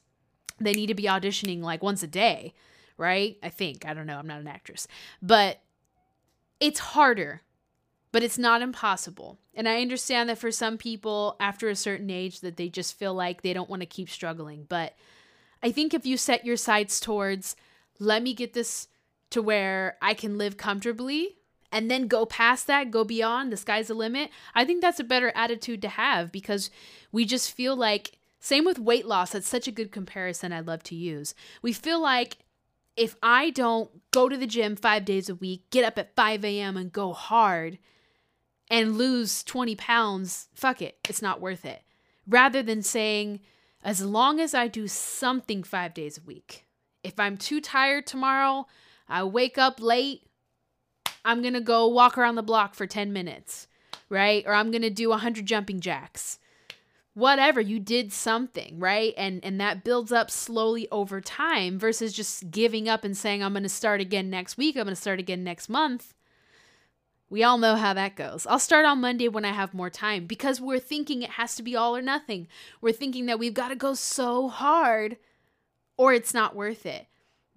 They 0.59 0.73
need 0.73 0.87
to 0.87 0.93
be 0.93 1.03
auditioning 1.03 1.61
like 1.61 1.83
once 1.83 2.03
a 2.03 2.07
day 2.07 2.53
right? 2.97 3.37
I 3.43 3.49
think. 3.49 3.85
I 3.85 3.93
don't 3.93 4.07
know. 4.07 4.17
I'm 4.17 4.27
not 4.27 4.41
an 4.41 4.47
actress. 4.47 4.87
But 5.21 5.59
it's 6.59 6.79
harder, 6.79 7.41
but 8.11 8.23
it's 8.23 8.37
not 8.37 8.61
impossible. 8.61 9.39
And 9.53 9.67
I 9.67 9.81
understand 9.81 10.29
that 10.29 10.37
for 10.37 10.51
some 10.51 10.77
people 10.77 11.35
after 11.39 11.69
a 11.69 11.75
certain 11.75 12.09
age 12.09 12.39
that 12.41 12.57
they 12.57 12.69
just 12.69 12.97
feel 12.97 13.13
like 13.13 13.41
they 13.41 13.53
don't 13.53 13.69
want 13.69 13.81
to 13.81 13.87
keep 13.87 14.09
struggling, 14.09 14.65
but 14.67 14.95
I 15.61 15.71
think 15.71 15.93
if 15.93 16.05
you 16.05 16.17
set 16.17 16.45
your 16.45 16.57
sights 16.57 16.99
towards 16.99 17.55
let 17.99 18.23
me 18.23 18.33
get 18.33 18.53
this 18.53 18.87
to 19.29 19.41
where 19.41 19.97
I 20.01 20.13
can 20.13 20.37
live 20.37 20.57
comfortably 20.57 21.37
and 21.71 21.89
then 21.89 22.07
go 22.07 22.25
past 22.25 22.67
that, 22.67 22.91
go 22.91 23.03
beyond, 23.03 23.51
the 23.51 23.57
sky's 23.57 23.87
the 23.87 23.93
limit. 23.93 24.29
I 24.53 24.65
think 24.65 24.81
that's 24.81 24.99
a 24.99 25.03
better 25.03 25.31
attitude 25.35 25.81
to 25.81 25.89
have 25.89 26.31
because 26.31 26.69
we 27.11 27.25
just 27.25 27.51
feel 27.51 27.75
like 27.75 28.17
same 28.39 28.65
with 28.65 28.77
weight 28.77 29.07
loss. 29.07 29.31
That's 29.31 29.47
such 29.47 29.67
a 29.67 29.71
good 29.71 29.91
comparison 29.91 30.51
I 30.51 30.59
love 30.59 30.83
to 30.83 30.95
use. 30.95 31.33
We 31.61 31.71
feel 31.71 31.99
like 31.99 32.37
if 32.95 33.15
I 33.23 33.49
don't 33.49 33.89
go 34.11 34.29
to 34.29 34.37
the 34.37 34.47
gym 34.47 34.75
five 34.75 35.05
days 35.05 35.29
a 35.29 35.35
week, 35.35 35.69
get 35.71 35.85
up 35.85 35.97
at 35.97 36.15
5 36.15 36.45
a.m. 36.45 36.77
and 36.77 36.91
go 36.91 37.13
hard 37.13 37.79
and 38.69 38.97
lose 38.97 39.43
20 39.43 39.75
pounds, 39.75 40.47
fuck 40.53 40.81
it, 40.81 40.97
it's 41.07 41.21
not 41.21 41.41
worth 41.41 41.65
it. 41.65 41.81
Rather 42.27 42.63
than 42.63 42.81
saying, 42.81 43.39
as 43.83 44.01
long 44.01 44.39
as 44.39 44.53
I 44.53 44.67
do 44.67 44.87
something 44.87 45.63
five 45.63 45.93
days 45.93 46.17
a 46.17 46.21
week, 46.21 46.65
if 47.03 47.19
I'm 47.19 47.37
too 47.37 47.59
tired 47.59 48.07
tomorrow, 48.07 48.67
I 49.09 49.23
wake 49.23 49.57
up 49.57 49.81
late, 49.81 50.27
I'm 51.25 51.41
gonna 51.41 51.61
go 51.61 51.87
walk 51.87 52.17
around 52.17 52.35
the 52.35 52.43
block 52.43 52.75
for 52.75 52.87
10 52.87 53.11
minutes, 53.11 53.67
right? 54.09 54.43
Or 54.45 54.53
I'm 54.53 54.71
gonna 54.71 54.89
do 54.89 55.09
100 55.09 55.45
jumping 55.45 55.79
jacks 55.79 56.39
whatever 57.13 57.61
you 57.61 57.79
did 57.79 58.11
something 58.11 58.79
right? 58.79 59.13
And 59.17 59.43
and 59.43 59.59
that 59.59 59.83
builds 59.83 60.11
up 60.11 60.31
slowly 60.31 60.87
over 60.91 61.21
time 61.21 61.77
versus 61.79 62.13
just 62.13 62.51
giving 62.51 62.89
up 62.89 63.03
and 63.03 63.15
saying 63.15 63.43
i'm 63.43 63.53
going 63.53 63.63
to 63.63 63.69
start 63.69 64.01
again 64.01 64.29
next 64.29 64.57
week 64.57 64.75
i'm 64.75 64.83
going 64.83 64.95
to 64.95 65.01
start 65.01 65.19
again 65.19 65.43
next 65.43 65.69
month. 65.69 66.13
We 67.29 67.43
all 67.43 67.57
know 67.57 67.75
how 67.75 67.93
that 67.95 68.15
goes. 68.15 68.45
I'll 68.45 68.59
start 68.59 68.85
on 68.85 69.01
monday 69.01 69.27
when 69.27 69.45
i 69.45 69.51
have 69.51 69.73
more 69.73 69.89
time 69.89 70.25
because 70.25 70.59
we're 70.59 70.79
thinking 70.79 71.21
it 71.21 71.31
has 71.31 71.55
to 71.55 71.63
be 71.63 71.75
all 71.75 71.95
or 71.95 72.01
nothing. 72.01 72.47
We're 72.81 72.93
thinking 72.93 73.25
that 73.27 73.39
we've 73.39 73.53
got 73.53 73.69
to 73.69 73.75
go 73.75 73.93
so 73.93 74.49
hard 74.49 75.17
or 75.97 76.13
it's 76.13 76.33
not 76.33 76.55
worth 76.55 76.85
it 76.85 77.07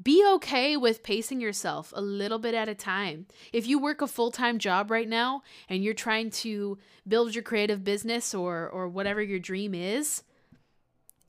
be 0.02 0.24
okay 0.34 0.76
with 0.76 1.02
pacing 1.02 1.40
yourself 1.40 1.92
a 1.96 2.02
little 2.02 2.38
bit 2.38 2.54
at 2.54 2.68
a 2.68 2.74
time. 2.74 3.26
If 3.52 3.66
you 3.66 3.78
work 3.78 4.02
a 4.02 4.06
full-time 4.06 4.58
job 4.58 4.90
right 4.90 5.08
now 5.08 5.42
and 5.68 5.82
you're 5.82 5.94
trying 5.94 6.30
to 6.30 6.78
build 7.08 7.34
your 7.34 7.42
creative 7.42 7.82
business 7.82 8.34
or 8.34 8.68
or 8.68 8.88
whatever 8.88 9.22
your 9.22 9.38
dream 9.38 9.74
is, 9.74 10.22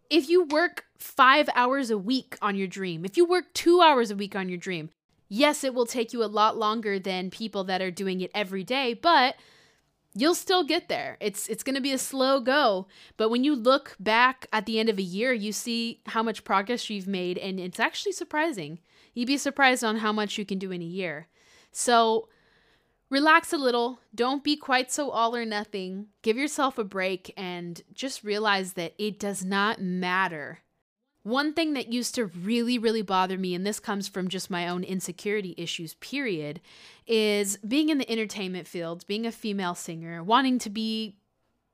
if 0.09 0.29
you 0.29 0.43
work 0.43 0.85
5 0.97 1.49
hours 1.55 1.89
a 1.89 1.97
week 1.97 2.37
on 2.41 2.55
your 2.55 2.67
dream, 2.67 3.05
if 3.05 3.17
you 3.17 3.25
work 3.25 3.53
2 3.53 3.81
hours 3.81 4.11
a 4.11 4.15
week 4.15 4.35
on 4.35 4.49
your 4.49 4.57
dream, 4.57 4.89
yes, 5.29 5.63
it 5.63 5.73
will 5.73 5.85
take 5.85 6.13
you 6.13 6.23
a 6.23 6.25
lot 6.25 6.57
longer 6.57 6.99
than 6.99 7.29
people 7.29 7.63
that 7.65 7.81
are 7.81 7.91
doing 7.91 8.21
it 8.21 8.31
every 8.33 8.63
day, 8.63 8.93
but 8.93 9.35
you'll 10.13 10.35
still 10.35 10.63
get 10.63 10.89
there. 10.89 11.17
It's 11.19 11.47
it's 11.47 11.63
going 11.63 11.75
to 11.75 11.81
be 11.81 11.91
a 11.91 11.97
slow 11.97 12.39
go, 12.39 12.87
but 13.17 13.29
when 13.29 13.43
you 13.43 13.55
look 13.55 13.95
back 13.99 14.47
at 14.51 14.65
the 14.65 14.79
end 14.79 14.89
of 14.89 14.97
a 14.97 15.03
year, 15.03 15.33
you 15.33 15.51
see 15.51 16.01
how 16.07 16.23
much 16.23 16.43
progress 16.43 16.89
you've 16.89 17.07
made 17.07 17.37
and 17.37 17.59
it's 17.59 17.79
actually 17.79 18.13
surprising. 18.13 18.79
You'd 19.13 19.27
be 19.27 19.37
surprised 19.37 19.83
on 19.83 19.97
how 19.97 20.11
much 20.11 20.37
you 20.37 20.45
can 20.45 20.59
do 20.59 20.71
in 20.71 20.81
a 20.81 20.85
year. 20.85 21.27
So, 21.71 22.29
relax 23.09 23.51
a 23.51 23.57
little. 23.57 23.99
Don't 24.13 24.43
be 24.43 24.55
quite 24.55 24.91
so 24.91 25.09
all 25.09 25.35
or 25.35 25.45
nothing. 25.45 26.07
Give 26.21 26.37
yourself 26.37 26.77
a 26.77 26.83
break 26.83 27.33
and 27.35 27.81
just 27.93 28.23
realize 28.23 28.73
that 28.73 28.93
it 28.97 29.19
does 29.19 29.43
not 29.43 29.81
matter 29.81 30.59
one 31.27 31.53
thing 31.53 31.73
that 31.73 31.91
used 31.91 32.15
to 32.15 32.25
really, 32.25 32.77
really 32.77 33.01
bother 33.01 33.37
me, 33.37 33.53
and 33.53 33.65
this 33.65 33.79
comes 33.79 34.07
from 34.07 34.29
just 34.29 34.49
my 34.49 34.67
own 34.67 34.83
insecurity 34.83 35.53
issues, 35.57 35.93
period, 35.95 36.61
is 37.05 37.57
being 37.57 37.89
in 37.89 37.97
the 37.97 38.09
entertainment 38.09 38.67
field, 38.67 39.05
being 39.07 39.25
a 39.25 39.31
female 39.31 39.75
singer, 39.75 40.23
wanting 40.23 40.57
to 40.59 40.69
be 40.69 41.17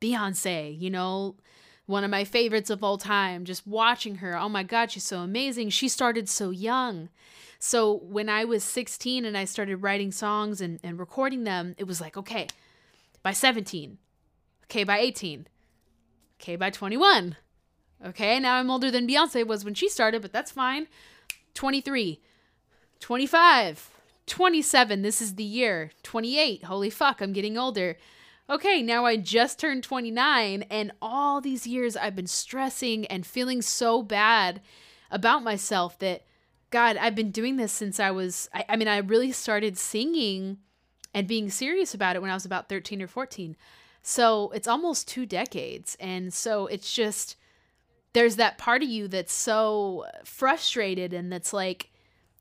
Beyonce, 0.02 0.80
you 0.80 0.90
know, 0.90 1.36
one 1.86 2.04
of 2.04 2.10
my 2.10 2.24
favorites 2.24 2.72
of 2.72 2.84
all 2.84 2.98
time, 2.98 3.46
just 3.46 3.68
watching 3.68 4.16
her. 4.16 4.36
Oh 4.36 4.50
my 4.50 4.64
God, 4.64 4.92
she's 4.92 5.04
so 5.04 5.20
amazing. 5.20 5.70
She 5.70 5.88
started 5.88 6.28
so 6.28 6.50
young. 6.50 7.10
So 7.60 7.94
when 7.94 8.30
I 8.30 8.46
was 8.46 8.64
16 8.64 9.24
and 9.24 9.38
I 9.38 9.46
started 9.46 9.78
writing 9.78 10.12
songs 10.12 10.62
and, 10.62 10.80
and 10.84 10.98
recording 10.98 11.44
them, 11.44 11.76
it 11.78 11.86
was 11.86 12.02
like, 12.02 12.18
okay, 12.18 12.48
by 13.22 13.34
17, 13.34 14.00
okay, 14.66 14.84
by 14.84 14.98
18, 14.98 15.48
okay, 16.42 16.56
by 16.56 16.70
21 16.72 17.38
Okay, 18.04 18.40
now 18.40 18.56
I'm 18.56 18.70
older 18.70 18.92
than 18.92 19.08
Beyonce 19.08 19.48
was 19.48 19.64
when 19.64 19.74
she 19.74 19.88
started, 19.88 20.22
but 20.22 20.34
that's 20.34 20.52
fine. 20.52 20.88
23, 21.54 22.20
25, 23.00 23.90
27. 24.26 25.02
This 25.02 25.22
is 25.22 25.36
the 25.36 25.44
year. 25.44 25.92
28. 26.04 26.66
Holy 26.66 26.90
fuck, 26.90 27.22
I'm 27.22 27.34
getting 27.34 27.58
older. 27.58 27.98
Okay, 28.50 28.82
now 28.82 29.06
I 29.06 29.16
just 29.16 29.58
turned 29.58 29.84
29, 29.84 30.64
and 30.64 30.92
all 31.02 31.40
these 31.40 31.66
years 31.66 31.96
I've 31.96 32.16
been 32.16 32.28
stressing 32.28 33.06
and 33.06 33.26
feeling 33.26 33.62
so 33.62 34.04
bad 34.04 34.62
about 35.10 35.44
myself 35.44 35.98
that, 36.00 36.24
God, 36.70 36.98
I've 36.98 37.16
been 37.16 37.32
doing 37.32 37.56
this 37.56 37.72
since 37.72 38.02
I 38.02 38.12
was, 38.12 38.50
I, 38.54 38.66
I 38.68 38.76
mean, 38.76 38.90
I 38.90 38.98
really 38.98 39.32
started 39.32 39.78
singing 39.78 40.58
and 41.14 41.26
being 41.26 41.50
serious 41.50 41.94
about 41.94 42.18
it 42.18 42.22
when 42.22 42.32
I 42.32 42.34
was 42.34 42.44
about 42.44 42.68
13 42.68 43.02
or 43.02 43.08
14. 43.08 43.56
So 44.02 44.52
it's 44.52 44.68
almost 44.68 45.08
two 45.08 45.26
decades. 45.26 45.96
And 46.02 46.34
so 46.34 46.68
it's 46.68 46.94
just, 46.94 47.38
there's 48.14 48.36
that 48.38 48.58
part 48.58 48.84
of 48.84 48.90
you 48.90 49.08
that's 49.08 49.34
so 49.34 50.06
frustrated 50.24 51.14
and 51.14 51.32
that's 51.32 51.52
like 51.52 51.90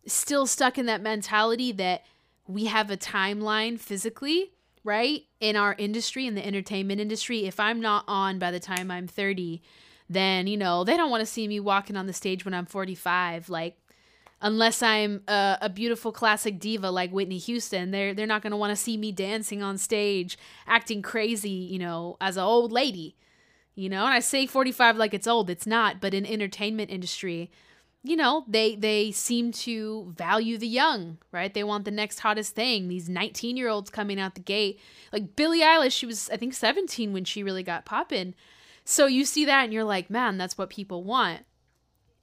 still 0.06 0.46
stuck 0.46 0.78
in 0.78 0.86
that 0.86 1.00
mentality 1.00 1.72
that 1.72 2.04
we 2.46 2.66
have 2.66 2.90
a 2.90 2.96
timeline 2.96 3.78
physically, 3.78 4.52
right? 4.84 5.22
In 5.40 5.56
our 5.56 5.74
industry, 5.78 6.26
in 6.26 6.34
the 6.34 6.46
entertainment 6.46 7.00
industry, 7.00 7.46
if 7.46 7.58
I'm 7.58 7.80
not 7.80 8.04
on 8.06 8.38
by 8.38 8.50
the 8.50 8.60
time 8.60 8.90
I'm 8.90 9.06
30, 9.06 9.62
then, 10.10 10.46
you 10.46 10.56
know, 10.56 10.84
they 10.84 10.96
don't 10.96 11.10
want 11.10 11.20
to 11.20 11.26
see 11.26 11.48
me 11.48 11.60
walking 11.60 11.96
on 11.96 12.06
the 12.06 12.12
stage 12.12 12.44
when 12.44 12.52
I'm 12.52 12.66
45. 12.66 13.48
Like, 13.48 13.78
unless 14.42 14.82
I'm 14.82 15.22
a, 15.28 15.58
a, 15.62 15.68
beautiful 15.70 16.12
classic 16.12 16.58
diva 16.58 16.90
like 16.90 17.10
Whitney 17.10 17.38
Houston, 17.38 17.92
they're 17.92 18.12
they're 18.12 18.26
not 18.26 18.42
gonna 18.42 18.56
want 18.56 18.70
to 18.70 18.76
see 18.76 18.96
me 18.96 19.12
dancing 19.12 19.62
on 19.62 19.78
stage, 19.78 20.36
acting 20.66 21.00
crazy, 21.00 21.48
you 21.48 21.78
know, 21.78 22.16
as 22.20 22.36
an 22.36 22.42
old 22.42 22.72
lady. 22.72 23.16
You 23.74 23.88
know, 23.88 24.04
and 24.04 24.14
I 24.14 24.20
say 24.20 24.46
45 24.46 24.96
like 24.96 25.14
it's 25.14 25.26
old, 25.26 25.48
it's 25.48 25.66
not, 25.66 26.00
but 26.00 26.12
in 26.12 26.26
entertainment 26.26 26.90
industry, 26.90 27.50
you 28.02 28.16
know, 28.16 28.44
they 28.48 28.74
they 28.74 29.12
seem 29.12 29.52
to 29.52 30.12
value 30.16 30.58
the 30.58 30.66
young, 30.66 31.18
right? 31.30 31.52
They 31.52 31.64
want 31.64 31.84
the 31.84 31.90
next 31.90 32.18
hottest 32.18 32.54
thing. 32.54 32.88
These 32.88 33.08
19-year-olds 33.08 33.90
coming 33.90 34.20
out 34.20 34.34
the 34.34 34.40
gate. 34.40 34.80
Like 35.12 35.36
Billie 35.36 35.60
Eilish, 35.60 35.92
she 35.92 36.06
was 36.06 36.28
I 36.30 36.36
think 36.36 36.52
17 36.54 37.12
when 37.12 37.24
she 37.24 37.42
really 37.42 37.62
got 37.62 37.84
poppin'. 37.84 38.34
So 38.84 39.06
you 39.06 39.24
see 39.24 39.44
that 39.44 39.64
and 39.64 39.72
you're 39.72 39.84
like, 39.84 40.10
"Man, 40.10 40.36
that's 40.36 40.58
what 40.58 40.68
people 40.68 41.04
want." 41.04 41.44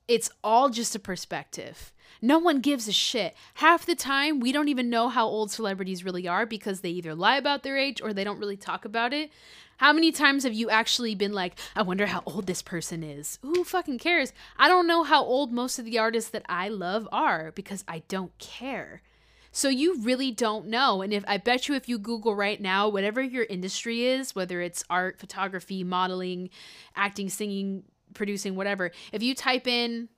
It's 0.07 0.29
all 0.43 0.69
just 0.69 0.95
a 0.95 0.99
perspective. 0.99 1.93
No 2.21 2.39
one 2.39 2.59
gives 2.59 2.87
a 2.87 2.91
shit. 2.91 3.35
Half 3.55 3.85
the 3.85 3.95
time, 3.95 4.39
we 4.39 4.51
don't 4.51 4.67
even 4.67 4.89
know 4.89 5.07
how 5.07 5.25
old 5.27 5.51
celebrities 5.51 6.03
really 6.03 6.27
are 6.27 6.45
because 6.45 6.81
they 6.81 6.89
either 6.89 7.15
lie 7.15 7.37
about 7.37 7.63
their 7.63 7.77
age 7.77 8.01
or 8.01 8.11
they 8.11 8.23
don't 8.23 8.39
really 8.39 8.57
talk 8.57 8.83
about 8.83 9.13
it. 9.13 9.31
How 9.79 9.93
many 9.93 10.11
times 10.11 10.43
have 10.43 10.53
you 10.53 10.69
actually 10.69 11.15
been 11.15 11.33
like, 11.33 11.57
I 11.75 11.81
wonder 11.81 12.05
how 12.05 12.21
old 12.25 12.47
this 12.47 12.61
person 12.61 13.01
is? 13.01 13.39
Who 13.41 13.63
fucking 13.63 13.99
cares? 13.99 14.33
I 14.57 14.67
don't 14.67 14.87
know 14.87 15.03
how 15.03 15.23
old 15.23 15.51
most 15.51 15.79
of 15.79 15.85
the 15.85 15.97
artists 15.97 16.29
that 16.31 16.45
I 16.49 16.67
love 16.67 17.07
are 17.11 17.51
because 17.53 17.83
I 17.87 18.03
don't 18.07 18.37
care. 18.39 19.01
So 19.51 19.69
you 19.69 19.99
really 20.01 20.31
don't 20.31 20.67
know. 20.67 21.01
And 21.01 21.13
if 21.13 21.23
I 21.27 21.37
bet 21.37 21.67
you 21.67 21.75
if 21.75 21.87
you 21.87 21.97
Google 21.97 22.35
right 22.35 22.61
now, 22.61 22.89
whatever 22.89 23.21
your 23.21 23.45
industry 23.45 24.05
is, 24.05 24.35
whether 24.35 24.61
it's 24.61 24.83
art, 24.89 25.17
photography, 25.17 25.83
modeling, 25.83 26.49
acting, 26.95 27.29
singing, 27.29 27.83
producing, 28.13 28.55
whatever, 28.55 28.91
if 29.11 29.23
you 29.23 29.33
type 29.33 29.65
in 29.65 30.09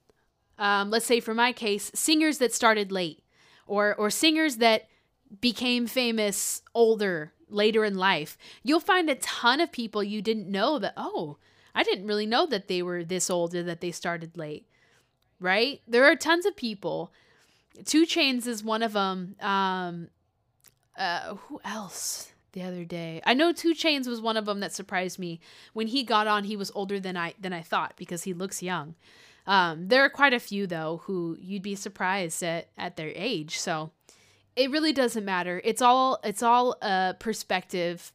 um, 0.57 0.91
let's 0.91 1.05
say 1.05 1.19
for 1.19 1.33
my 1.33 1.51
case, 1.53 1.91
singers 1.95 2.37
that 2.37 2.53
started 2.53 2.91
late 2.91 3.23
or 3.67 3.95
or 3.95 4.09
singers 4.09 4.57
that 4.57 4.87
became 5.39 5.87
famous 5.87 6.61
older 6.75 7.33
later 7.51 7.85
in 7.85 7.95
life, 7.95 8.37
you'll 8.63 8.79
find 8.79 9.09
a 9.09 9.15
ton 9.15 9.59
of 9.59 9.71
people 9.71 10.03
you 10.03 10.21
didn't 10.21 10.47
know 10.47 10.79
that 10.79 10.93
oh, 10.97 11.37
I 11.73 11.83
didn't 11.83 12.07
really 12.07 12.25
know 12.25 12.45
that 12.47 12.67
they 12.67 12.81
were 12.81 13.03
this 13.03 13.29
old 13.29 13.55
or 13.55 13.63
that 13.63 13.81
they 13.81 13.91
started 13.91 14.37
late. 14.37 14.67
Right? 15.39 15.81
There 15.87 16.05
are 16.05 16.15
tons 16.15 16.45
of 16.45 16.55
people. 16.55 17.11
2 17.85 18.05
Chainz 18.05 18.47
is 18.47 18.63
one 18.63 18.83
of 18.83 18.93
them. 18.93 19.35
Um 19.39 20.07
uh 20.97 21.35
who 21.35 21.61
else? 21.63 22.31
the 22.53 22.63
other 22.63 22.83
day. 22.83 23.21
I 23.25 23.33
know 23.33 23.53
2 23.53 23.73
Chainz 23.73 24.07
was 24.07 24.21
one 24.21 24.37
of 24.37 24.45
them 24.45 24.59
that 24.59 24.73
surprised 24.73 25.19
me. 25.19 25.39
When 25.73 25.87
he 25.87 26.03
got 26.03 26.27
on, 26.27 26.43
he 26.43 26.55
was 26.55 26.71
older 26.75 26.99
than 26.99 27.17
I 27.17 27.33
than 27.39 27.53
I 27.53 27.61
thought 27.61 27.93
because 27.97 28.23
he 28.23 28.33
looks 28.33 28.61
young. 28.61 28.95
Um, 29.47 29.87
there 29.87 30.03
are 30.03 30.09
quite 30.09 30.33
a 30.33 30.39
few 30.39 30.67
though 30.67 31.01
who 31.05 31.37
you'd 31.39 31.63
be 31.63 31.75
surprised 31.75 32.43
at 32.43 32.69
at 32.77 32.95
their 32.95 33.11
age. 33.15 33.57
So 33.57 33.91
it 34.55 34.71
really 34.71 34.93
doesn't 34.93 35.25
matter. 35.25 35.61
It's 35.63 35.81
all 35.81 36.19
it's 36.23 36.43
all 36.43 36.77
a 36.81 37.15
perspective. 37.19 38.11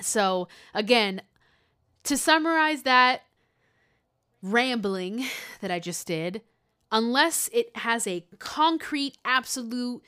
So 0.00 0.48
again, 0.74 1.22
to 2.04 2.16
summarize 2.16 2.82
that 2.82 3.22
rambling 4.42 5.24
that 5.60 5.70
I 5.70 5.78
just 5.78 6.06
did, 6.06 6.42
unless 6.92 7.48
it 7.52 7.76
has 7.76 8.06
a 8.06 8.24
concrete 8.38 9.18
absolute 9.24 10.02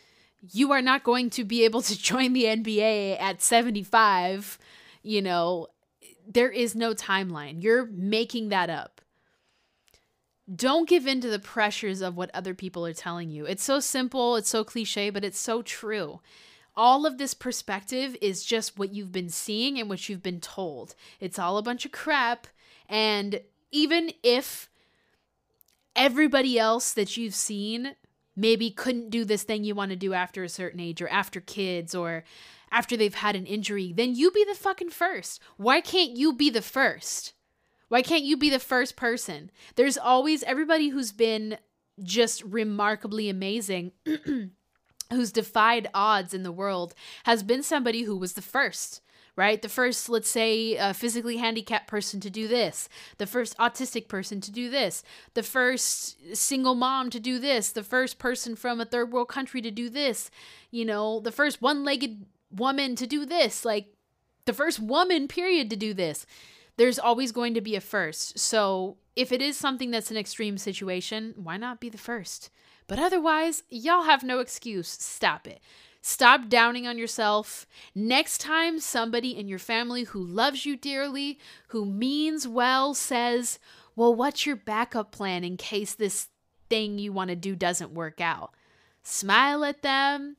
you 0.53 0.71
are 0.71 0.83
not 0.83 1.03
going 1.03 1.31
to 1.31 1.45
be 1.45 1.65
able 1.65 1.83
to 1.83 1.99
join 2.01 2.33
the 2.33 2.45
NBA 2.45 3.21
at 3.21 3.43
75, 3.43 4.59
you 5.03 5.23
know, 5.23 5.69
there 6.27 6.51
is 6.51 6.75
no 6.75 6.95
timeline. 6.95 7.63
You're 7.63 7.87
making 7.87 8.51
that 8.51 8.71
up 8.71 9.01
don't 10.55 10.89
give 10.89 11.07
in 11.07 11.21
to 11.21 11.29
the 11.29 11.39
pressures 11.39 12.01
of 12.01 12.17
what 12.17 12.31
other 12.33 12.55
people 12.55 12.87
are 12.87 12.95
telling 12.95 13.31
you. 13.31 13.45
It's 13.45 13.63
so 13.63 13.81
simple, 13.81 14.37
it's 14.37 14.49
so 14.49 14.65
cliche, 14.65 15.11
but 15.11 15.25
it's 15.25 15.39
so 15.39 15.63
true. 15.63 16.21
All 16.77 17.07
of 17.07 17.19
this 17.19 17.35
perspective 17.35 18.17
is 18.23 18.45
just 18.45 18.79
what 18.79 18.95
you've 18.95 19.13
been 19.13 19.31
seeing 19.31 19.79
and 19.79 19.89
what 19.89 20.09
you've 20.09 20.23
been 20.23 20.41
told. 20.41 20.95
It's 21.21 21.39
all 21.39 21.59
a 21.59 21.63
bunch 21.63 21.85
of 21.85 21.93
crap. 21.93 22.47
And 22.89 23.41
even 23.73 24.13
if 24.23 24.71
everybody 25.97 26.59
else 26.59 26.93
that 26.93 27.17
you've 27.17 27.35
seen 27.35 27.97
maybe 28.37 28.71
couldn't 28.71 29.11
do 29.11 29.25
this 29.25 29.43
thing 29.43 29.65
you 29.65 29.75
want 29.75 29.91
to 29.91 29.97
do 29.97 30.15
after 30.15 30.45
a 30.45 30.49
certain 30.49 30.79
age 30.79 31.03
or 31.03 31.09
after 31.09 31.41
kids 31.41 31.95
or 31.95 32.23
after 32.71 32.97
they've 32.97 33.15
had 33.15 33.35
an 33.35 33.47
injury, 33.47 33.93
then 33.93 34.15
you 34.15 34.31
be 34.31 34.45
the 34.45 34.55
fucking 34.55 34.91
first. 34.91 35.43
Why 35.57 35.81
can't 35.81 36.17
you 36.17 36.33
be 36.33 36.49
the 36.49 36.63
first? 36.63 37.33
Why 37.89 38.03
can't 38.03 38.25
you 38.25 38.37
be 38.37 38.51
the 38.51 38.59
first 38.59 38.97
person? 38.97 39.51
There's 39.77 39.99
always 39.99 40.43
everybody 40.43 40.89
who's 40.89 41.13
been 41.13 41.59
just 42.03 42.43
remarkably 42.43 43.29
amazing, 43.29 43.93
who's 45.13 45.33
defied 45.33 45.89
odds 45.95 46.35
in 46.35 46.43
the 46.43 46.53
world, 46.53 46.95
has 47.25 47.43
been 47.43 47.63
somebody 47.63 48.03
who 48.03 48.17
was 48.17 48.35
the 48.35 48.43
first 48.43 49.01
right? 49.39 49.63
The 49.63 49.69
first, 49.69 50.09
let's 50.09 50.29
say, 50.29 50.77
uh, 50.77 50.93
physically 50.93 51.37
handicapped 51.37 51.87
person 51.87 52.19
to 52.23 52.29
do 52.29 52.49
this, 52.49 52.89
the 53.19 53.27
first 53.27 53.57
autistic 53.59 54.09
person 54.09 54.41
to 54.41 54.51
do 54.51 54.69
this, 54.69 55.05
the 55.35 55.45
first 55.45 56.37
single 56.37 56.75
mom 56.75 57.09
to 57.11 57.21
do 57.21 57.39
this, 57.39 57.71
the 57.71 57.85
first 57.85 58.19
person 58.19 58.57
from 58.57 58.81
a 58.81 58.85
third 58.85 59.13
world 59.13 59.29
country 59.29 59.63
to 59.63 59.71
do 59.71 59.89
this, 59.89 60.29
you 60.73 60.85
know, 60.85 61.21
the 61.21 61.31
first 61.31 61.63
one 61.63 61.85
legged 61.85 62.27
woman 62.51 62.97
to 62.97 63.07
do 63.07 63.25
this, 63.25 63.65
like 63.65 63.87
the 64.45 64.53
first 64.53 64.81
woman, 64.81 65.29
period, 65.29 65.71
to 65.71 65.77
do 65.77 65.95
this 65.95 66.27
there's 66.79 66.99
always 66.99 67.33
going 67.33 67.55
to 67.55 67.61
be 67.61 67.75
a 67.75 67.81
first. 67.81 68.39
So 68.39 68.97
if 69.17 69.33
it 69.33 69.43
is 69.43 69.57
something 69.57 69.91
that's 69.91 70.13
an 70.13 70.17
extreme 70.17 70.57
situation, 70.57 71.35
why 71.37 71.57
not 71.57 71.81
be 71.81 71.89
the 71.89 71.99
first? 71.99 72.51
But 72.87 73.01
otherwise, 73.01 73.65
y'all 73.69 74.05
have 74.05 74.23
no 74.23 74.39
excuse. 74.39 74.89
Stop 74.89 75.47
it. 75.47 75.61
Stop 76.01 76.49
downing 76.49 76.87
on 76.87 76.97
yourself. 76.97 77.67
Next 77.97 78.41
time 78.41 78.79
somebody 78.79 79.37
in 79.37 79.49
your 79.49 79.59
family 79.59 80.05
who 80.05 80.23
loves 80.23 80.65
you 80.65 80.77
dearly, 80.77 81.41
who 81.69 81.85
means 81.85 82.47
well, 82.47 82.95
says, 82.95 83.59
Well, 83.97 84.15
what's 84.15 84.47
your 84.47 84.57
backup 84.57 85.11
plan 85.11 85.43
in 85.43 85.57
case 85.57 85.95
this 85.95 86.29
thing 86.71 86.99
you 86.99 87.13
want 87.13 87.31
to 87.31 87.37
do 87.37 87.57
doesn't 87.57 87.93
work 87.93 88.21
out? 88.21 88.53
Smile 89.03 89.65
at 89.65 89.83
them, 89.83 90.37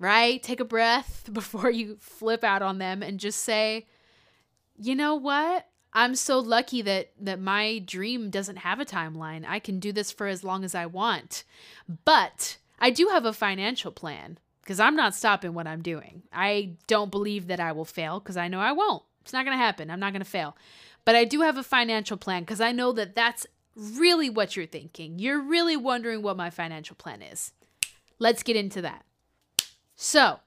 right? 0.00 0.42
Take 0.42 0.58
a 0.58 0.64
breath 0.64 1.30
before 1.32 1.70
you 1.70 1.96
flip 2.00 2.42
out 2.42 2.60
on 2.60 2.78
them 2.78 3.04
and 3.04 3.20
just 3.20 3.38
say, 3.44 3.86
you 4.78 4.94
know 4.94 5.14
what? 5.14 5.66
I'm 5.92 6.16
so 6.16 6.40
lucky 6.40 6.82
that 6.82 7.12
that 7.20 7.40
my 7.40 7.78
dream 7.78 8.30
doesn't 8.30 8.56
have 8.56 8.80
a 8.80 8.84
timeline. 8.84 9.44
I 9.46 9.60
can 9.60 9.78
do 9.78 9.92
this 9.92 10.10
for 10.10 10.26
as 10.26 10.42
long 10.42 10.64
as 10.64 10.74
I 10.74 10.86
want. 10.86 11.44
But 12.04 12.58
I 12.80 12.90
do 12.90 13.08
have 13.08 13.24
a 13.24 13.32
financial 13.32 13.92
plan 13.92 14.38
because 14.62 14.80
I'm 14.80 14.96
not 14.96 15.14
stopping 15.14 15.54
what 15.54 15.66
I'm 15.66 15.82
doing. 15.82 16.22
I 16.32 16.72
don't 16.86 17.10
believe 17.10 17.46
that 17.46 17.60
I 17.60 17.72
will 17.72 17.84
fail 17.84 18.18
because 18.18 18.36
I 18.36 18.48
know 18.48 18.60
I 18.60 18.72
won't. 18.72 19.04
It's 19.20 19.32
not 19.32 19.44
going 19.44 19.56
to 19.56 19.62
happen. 19.62 19.90
I'm 19.90 20.00
not 20.00 20.12
going 20.12 20.24
to 20.24 20.28
fail. 20.28 20.56
But 21.04 21.14
I 21.14 21.24
do 21.24 21.42
have 21.42 21.56
a 21.56 21.62
financial 21.62 22.16
plan 22.16 22.42
because 22.42 22.60
I 22.60 22.72
know 22.72 22.92
that 22.92 23.14
that's 23.14 23.46
really 23.76 24.30
what 24.30 24.56
you're 24.56 24.66
thinking. 24.66 25.18
You're 25.18 25.40
really 25.40 25.76
wondering 25.76 26.22
what 26.22 26.36
my 26.36 26.50
financial 26.50 26.96
plan 26.96 27.22
is. 27.22 27.52
Let's 28.18 28.42
get 28.42 28.56
into 28.56 28.82
that. 28.82 29.04
So, 29.96 30.40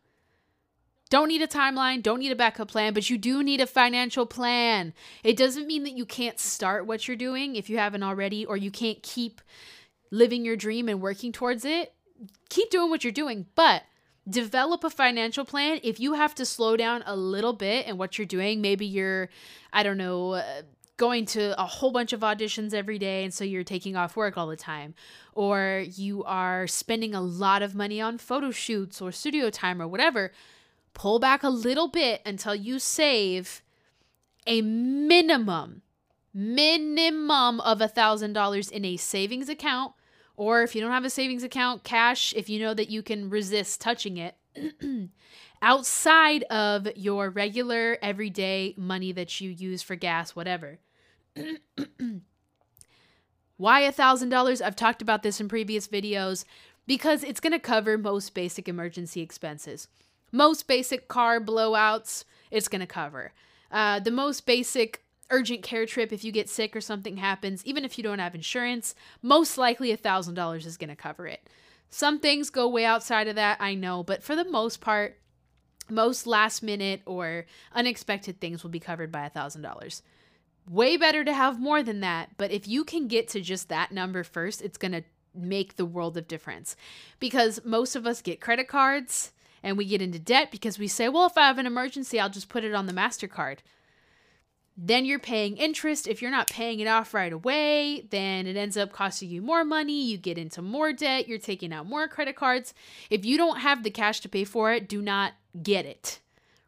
don't 1.10 1.30
need 1.30 1.42
a 1.42 1.48
timeline, 1.48 2.04
don't 2.04 2.20
need 2.20 2.32
a 2.32 2.36
backup 2.36 2.68
plan, 2.68 2.94
but 2.94 3.10
you 3.10 3.18
do 3.18 3.42
need 3.44 3.62
a 3.62 3.68
financial 3.68 4.26
plan. 4.26 4.94
It 5.24 5.38
doesn't 5.38 5.68
mean 5.68 5.84
that 5.84 5.98
you 5.98 6.06
can't 6.06 6.40
start 6.40 6.86
what 6.86 7.08
you're 7.08 7.18
doing 7.18 7.56
if 7.56 7.70
you 7.70 7.78
haven't 7.78 8.04
already, 8.04 8.46
or 8.46 8.58
you 8.58 8.72
can't 8.72 9.02
keep 9.02 9.42
living 10.12 10.44
your 10.44 10.56
dream 10.56 10.90
and 10.90 11.02
working 11.02 11.32
towards 11.32 11.66
it. 11.66 11.94
Keep 12.50 12.72
doing 12.72 12.90
what 12.90 13.04
you're 13.04 13.14
doing, 13.14 13.46
but 13.56 13.84
develop 14.30 14.84
a 14.84 14.90
financial 14.90 15.46
plan. 15.46 15.80
If 15.84 16.00
you 16.00 16.14
have 16.14 16.36
to 16.36 16.46
slow 16.46 16.76
down 16.76 17.04
a 17.06 17.16
little 17.16 17.54
bit 17.54 17.88
in 17.88 17.98
what 17.98 18.18
you're 18.18 18.26
doing, 18.26 18.62
maybe 18.62 18.86
you're, 18.86 19.30
I 19.72 19.84
don't 19.84 19.98
know, 19.98 20.34
uh, 20.34 20.62
going 20.98 21.26
to 21.28 21.60
a 21.62 21.66
whole 21.66 21.92
bunch 21.92 22.12
of 22.12 22.22
auditions 22.22 22.74
every 22.74 22.98
day 22.98 23.24
and 23.24 23.32
so 23.32 23.44
you're 23.44 23.64
taking 23.64 23.96
off 23.96 24.16
work 24.16 24.36
all 24.36 24.48
the 24.48 24.56
time 24.56 24.96
or 25.34 25.86
you 25.96 26.24
are 26.24 26.66
spending 26.66 27.14
a 27.14 27.22
lot 27.22 27.62
of 27.62 27.76
money 27.76 28.02
on 28.02 28.18
photo 28.18 28.50
shoots 28.50 29.00
or 29.00 29.12
studio 29.12 29.52
time 29.52 29.80
or 29.80 29.88
whatever 29.88 30.32
pull 30.98 31.20
back 31.20 31.44
a 31.44 31.50
little 31.50 31.88
bit 31.88 32.22
until 32.26 32.56
you 32.56 32.80
save 32.80 33.62
a 34.48 34.62
minimum 34.64 35.84
minimum 36.34 37.60
of 37.62 37.82
a 37.82 37.88
thousand 37.88 38.34
dollars 38.34 38.70
in 38.70 38.84
a 38.84 38.98
savings 38.98 39.48
account. 39.48 39.94
Or 40.36 40.64
if 40.64 40.76
you 40.76 40.82
don't 40.82 40.92
have 40.92 41.06
a 41.06 41.10
savings 41.10 41.44
account 41.44 41.84
cash 41.84 42.34
if 42.36 42.50
you 42.50 42.60
know 42.60 42.74
that 42.74 42.90
you 42.90 43.04
can 43.04 43.30
resist 43.30 43.80
touching 43.80 44.18
it 44.18 44.36
outside 45.62 46.44
of 46.44 46.88
your 46.96 47.30
regular 47.30 48.00
everyday 48.02 48.74
money 48.76 49.12
that 49.12 49.40
you 49.40 49.52
use 49.52 49.84
for 49.84 49.96
gas 49.96 50.36
whatever. 50.36 50.80
Why 53.58 53.82
a 53.82 53.92
thousand 53.92 54.30
dollars? 54.30 54.64
I've 54.64 54.76
talked 54.76 55.04
about 55.04 55.22
this 55.22 55.40
in 55.40 55.48
previous 55.48 55.88
videos 55.88 56.44
because 56.88 57.24
it's 57.24 57.40
going 57.40 57.54
to 57.54 57.60
cover 57.60 58.00
most 58.00 58.34
basic 58.34 58.68
emergency 58.68 59.22
expenses. 59.22 59.88
Most 60.32 60.68
basic 60.68 61.08
car 61.08 61.40
blowouts, 61.40 62.24
it's 62.52 62.68
going 62.68 62.82
to 62.82 62.88
cover. 62.88 63.34
Uh, 63.72 64.00
the 64.00 64.12
most 64.12 64.46
basic 64.46 65.04
urgent 65.30 65.62
care 65.62 65.86
trip, 65.86 66.14
if 66.14 66.24
you 66.24 66.32
get 66.32 66.50
sick 66.50 66.76
or 66.76 66.82
something 66.82 67.18
happens, 67.18 67.66
even 67.66 67.84
if 67.84 67.98
you 67.98 68.04
don't 68.04 68.20
have 68.20 68.36
insurance, 68.36 68.96
most 69.22 69.58
likely 69.58 69.96
$1,000 69.96 70.66
is 70.66 70.78
going 70.78 70.90
to 70.90 70.96
cover 70.96 71.28
it. 71.28 71.50
Some 71.90 72.20
things 72.20 72.50
go 72.50 72.68
way 72.68 72.86
outside 72.86 73.28
of 73.28 73.36
that, 73.36 73.58
I 73.62 73.76
know, 73.76 74.04
but 74.04 74.24
for 74.24 74.36
the 74.36 74.50
most 74.50 74.82
part, 74.82 75.20
most 75.90 76.28
last 76.28 76.62
minute 76.62 77.02
or 77.06 77.46
unexpected 77.74 78.42
things 78.42 78.64
will 78.64 78.70
be 78.70 78.80
covered 78.80 79.12
by 79.12 79.30
$1,000. 79.34 80.02
Way 80.70 80.98
better 80.98 81.24
to 81.24 81.34
have 81.34 81.62
more 81.62 81.82
than 81.82 82.02
that, 82.02 82.32
but 82.38 82.52
if 82.52 82.68
you 82.68 82.84
can 82.84 83.08
get 83.08 83.30
to 83.30 83.42
just 83.42 83.70
that 83.70 83.94
number 83.94 84.24
first, 84.24 84.62
it's 84.62 84.78
going 84.78 84.92
to 84.92 85.04
make 85.34 85.76
the 85.76 85.86
world 85.86 86.18
of 86.18 86.28
difference. 86.28 86.76
Because 87.20 87.62
most 87.64 87.96
of 87.96 88.06
us 88.06 88.22
get 88.22 88.42
credit 88.42 88.68
cards 88.68 89.32
and 89.68 89.78
we 89.78 89.84
get 89.84 90.02
into 90.02 90.18
debt 90.18 90.50
because 90.50 90.80
we 90.80 90.88
say, 90.88 91.10
well, 91.10 91.26
if 91.26 91.38
I 91.38 91.42
have 91.42 91.58
an 91.58 91.66
emergency, 91.66 92.22
I'll 92.22 92.30
just 92.30 92.48
put 92.48 92.64
it 92.64 92.74
on 92.74 92.86
the 92.86 92.94
MasterCard. 92.94 93.58
Then 94.78 95.04
you're 95.04 95.20
paying 95.20 95.58
interest. 95.58 96.08
If 96.08 96.22
you're 96.22 96.32
not 96.32 96.50
paying 96.50 96.80
it 96.80 96.88
off 96.88 97.14
right 97.14 97.34
away, 97.34 98.08
then 98.10 98.48
it 98.48 98.56
ends 98.56 98.78
up 98.78 98.94
costing 98.94 99.30
you 99.30 99.42
more 99.42 99.66
money. 99.66 100.06
You 100.06 100.18
get 100.18 100.38
into 100.38 100.62
more 100.62 100.94
debt. 100.94 101.28
You're 101.28 101.38
taking 101.38 101.74
out 101.74 101.86
more 101.86 102.08
credit 102.08 102.38
cards. 102.38 102.74
If 103.10 103.26
you 103.26 103.36
don't 103.36 103.60
have 103.60 103.84
the 103.84 103.92
cash 103.92 104.22
to 104.22 104.30
pay 104.30 104.46
for 104.46 104.72
it, 104.72 104.88
do 104.88 105.02
not 105.02 105.34
get 105.62 105.86
it, 105.86 106.22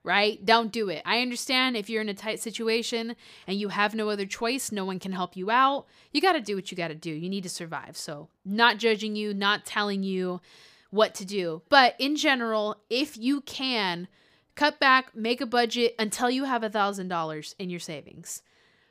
right? 0.04 0.46
Don't 0.46 0.74
do 0.74 0.90
it. 0.90 1.02
I 1.06 1.22
understand 1.22 1.78
if 1.78 1.90
you're 1.90 2.02
in 2.02 2.10
a 2.10 2.14
tight 2.14 2.42
situation 2.42 3.16
and 3.48 3.58
you 3.58 3.70
have 3.70 3.96
no 3.96 4.10
other 4.10 4.26
choice, 4.26 4.74
no 4.74 4.84
one 4.84 5.00
can 5.00 5.14
help 5.14 5.38
you 5.38 5.50
out. 5.50 5.86
You 6.12 6.20
got 6.20 6.34
to 6.34 6.42
do 6.42 6.56
what 6.56 6.70
you 6.70 6.76
got 6.76 6.90
to 6.90 6.96
do. 6.96 7.12
You 7.12 7.30
need 7.30 7.44
to 7.44 7.50
survive. 7.50 7.96
So, 7.96 8.28
not 8.44 8.78
judging 8.78 9.16
you, 9.16 9.34
not 9.34 9.66
telling 9.66 10.04
you 10.04 10.42
what 10.90 11.14
to 11.16 11.26
do. 11.26 11.62
But 11.70 11.96
in 12.00 12.16
general, 12.16 12.78
if 12.90 13.18
you 13.18 13.42
can, 13.42 14.08
cut 14.56 14.80
back, 14.80 15.16
make 15.16 15.42
a 15.42 15.46
budget 15.46 15.96
until 15.98 16.30
you 16.30 16.46
have 16.46 16.64
a 16.64 16.70
$1,000 16.70 17.56
in 17.60 17.70
your 17.70 17.80
savings. 17.80 18.42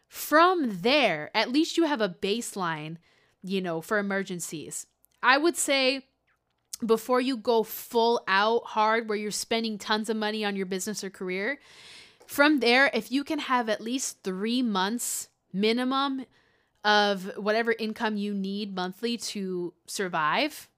From 0.08 0.80
there, 0.80 1.30
at 1.34 1.52
least 1.52 1.76
you 1.76 1.84
have 1.84 2.00
a 2.00 2.08
baseline, 2.08 2.96
you 3.42 3.60
know, 3.60 3.80
for 3.80 3.98
emergencies. 3.98 4.86
I 5.22 5.36
would 5.36 5.56
say 5.56 6.06
before 6.84 7.20
you 7.20 7.36
go 7.36 7.62
full 7.64 8.22
out 8.28 8.64
hard 8.64 9.08
where 9.08 9.18
you're 9.18 9.30
spending 9.30 9.78
tons 9.78 10.08
of 10.08 10.16
money 10.16 10.44
on 10.44 10.56
your 10.56 10.66
business 10.66 11.02
or 11.04 11.10
career, 11.10 11.58
from 12.26 12.60
there, 12.60 12.90
if 12.94 13.10
you 13.10 13.24
can 13.24 13.38
have 13.38 13.68
at 13.68 13.80
least 13.80 14.22
three 14.22 14.62
months 14.62 15.28
minimum 15.52 16.24
of 16.84 17.36
whatever 17.36 17.74
income 17.78 18.16
you 18.16 18.32
need 18.32 18.74
monthly 18.74 19.16
to 19.16 19.74
survive, 19.86 20.68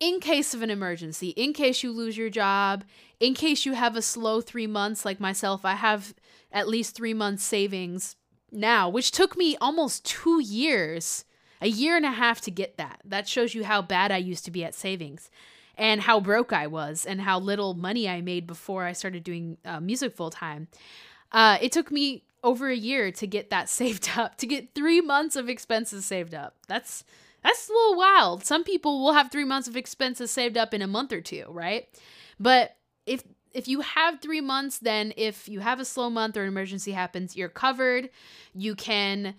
in 0.00 0.20
case 0.20 0.54
of 0.54 0.62
an 0.62 0.70
emergency, 0.70 1.30
in 1.30 1.52
case 1.52 1.82
you 1.82 1.90
lose 1.90 2.16
your 2.16 2.30
job, 2.30 2.84
in 3.18 3.34
case 3.34 3.66
you 3.66 3.72
have 3.72 3.96
a 3.96 4.02
slow 4.02 4.40
three 4.40 4.66
months, 4.66 5.04
like 5.04 5.18
myself, 5.18 5.64
I 5.64 5.74
have 5.74 6.14
at 6.52 6.68
least 6.68 6.94
three 6.94 7.14
months 7.14 7.42
savings 7.42 8.16
now, 8.52 8.88
which 8.88 9.10
took 9.10 9.36
me 9.36 9.56
almost 9.60 10.04
two 10.04 10.40
years, 10.40 11.24
a 11.60 11.68
year 11.68 11.96
and 11.96 12.06
a 12.06 12.12
half 12.12 12.40
to 12.42 12.50
get 12.50 12.76
that. 12.76 13.00
That 13.04 13.28
shows 13.28 13.54
you 13.54 13.64
how 13.64 13.82
bad 13.82 14.12
I 14.12 14.18
used 14.18 14.44
to 14.44 14.50
be 14.50 14.64
at 14.64 14.74
savings 14.74 15.30
and 15.76 16.00
how 16.02 16.20
broke 16.20 16.52
I 16.52 16.66
was 16.66 17.04
and 17.04 17.20
how 17.20 17.38
little 17.38 17.74
money 17.74 18.08
I 18.08 18.20
made 18.20 18.46
before 18.46 18.84
I 18.84 18.92
started 18.92 19.24
doing 19.24 19.58
uh, 19.64 19.80
music 19.80 20.14
full 20.14 20.30
time. 20.30 20.68
Uh, 21.32 21.58
it 21.60 21.72
took 21.72 21.90
me 21.90 22.24
over 22.42 22.68
a 22.68 22.76
year 22.76 23.10
to 23.12 23.26
get 23.26 23.50
that 23.50 23.68
saved 23.68 24.10
up, 24.16 24.36
to 24.38 24.46
get 24.46 24.74
three 24.74 25.00
months 25.00 25.36
of 25.36 25.48
expenses 25.48 26.06
saved 26.06 26.34
up. 26.34 26.56
That's 26.68 27.04
that's 27.42 27.68
a 27.68 27.72
little 27.72 27.96
wild. 27.96 28.44
Some 28.44 28.64
people 28.64 29.00
will 29.00 29.12
have 29.12 29.30
three 29.30 29.44
months 29.44 29.68
of 29.68 29.76
expenses 29.76 30.30
saved 30.30 30.56
up 30.56 30.74
in 30.74 30.82
a 30.82 30.86
month 30.86 31.12
or 31.12 31.20
two, 31.20 31.44
right? 31.48 31.88
But 32.38 32.76
if 33.06 33.22
if 33.52 33.66
you 33.66 33.80
have 33.80 34.20
three 34.20 34.40
months, 34.40 34.78
then 34.78 35.12
if 35.16 35.48
you 35.48 35.60
have 35.60 35.80
a 35.80 35.84
slow 35.84 36.10
month 36.10 36.36
or 36.36 36.42
an 36.42 36.48
emergency 36.48 36.92
happens, 36.92 37.36
you're 37.36 37.48
covered. 37.48 38.10
You 38.54 38.74
can 38.74 39.34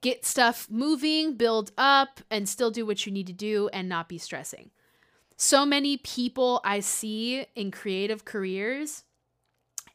get 0.00 0.24
stuff 0.24 0.66
moving, 0.70 1.34
build 1.34 1.72
up, 1.76 2.20
and 2.30 2.48
still 2.48 2.70
do 2.70 2.86
what 2.86 3.04
you 3.04 3.12
need 3.12 3.26
to 3.26 3.32
do 3.32 3.68
and 3.72 3.88
not 3.88 4.08
be 4.08 4.18
stressing. 4.18 4.70
So 5.36 5.64
many 5.66 5.98
people 5.98 6.60
I 6.64 6.80
see 6.80 7.46
in 7.54 7.70
creative 7.70 8.24
careers 8.24 9.04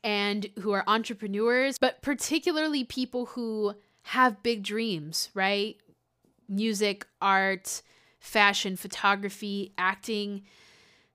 and 0.03 0.47
who 0.59 0.71
are 0.71 0.83
entrepreneurs, 0.87 1.77
but 1.79 2.01
particularly 2.01 2.83
people 2.83 3.27
who 3.27 3.73
have 4.03 4.43
big 4.43 4.63
dreams, 4.63 5.29
right? 5.33 5.77
Music, 6.47 7.05
art, 7.21 7.81
fashion, 8.19 8.75
photography, 8.75 9.73
acting, 9.77 10.43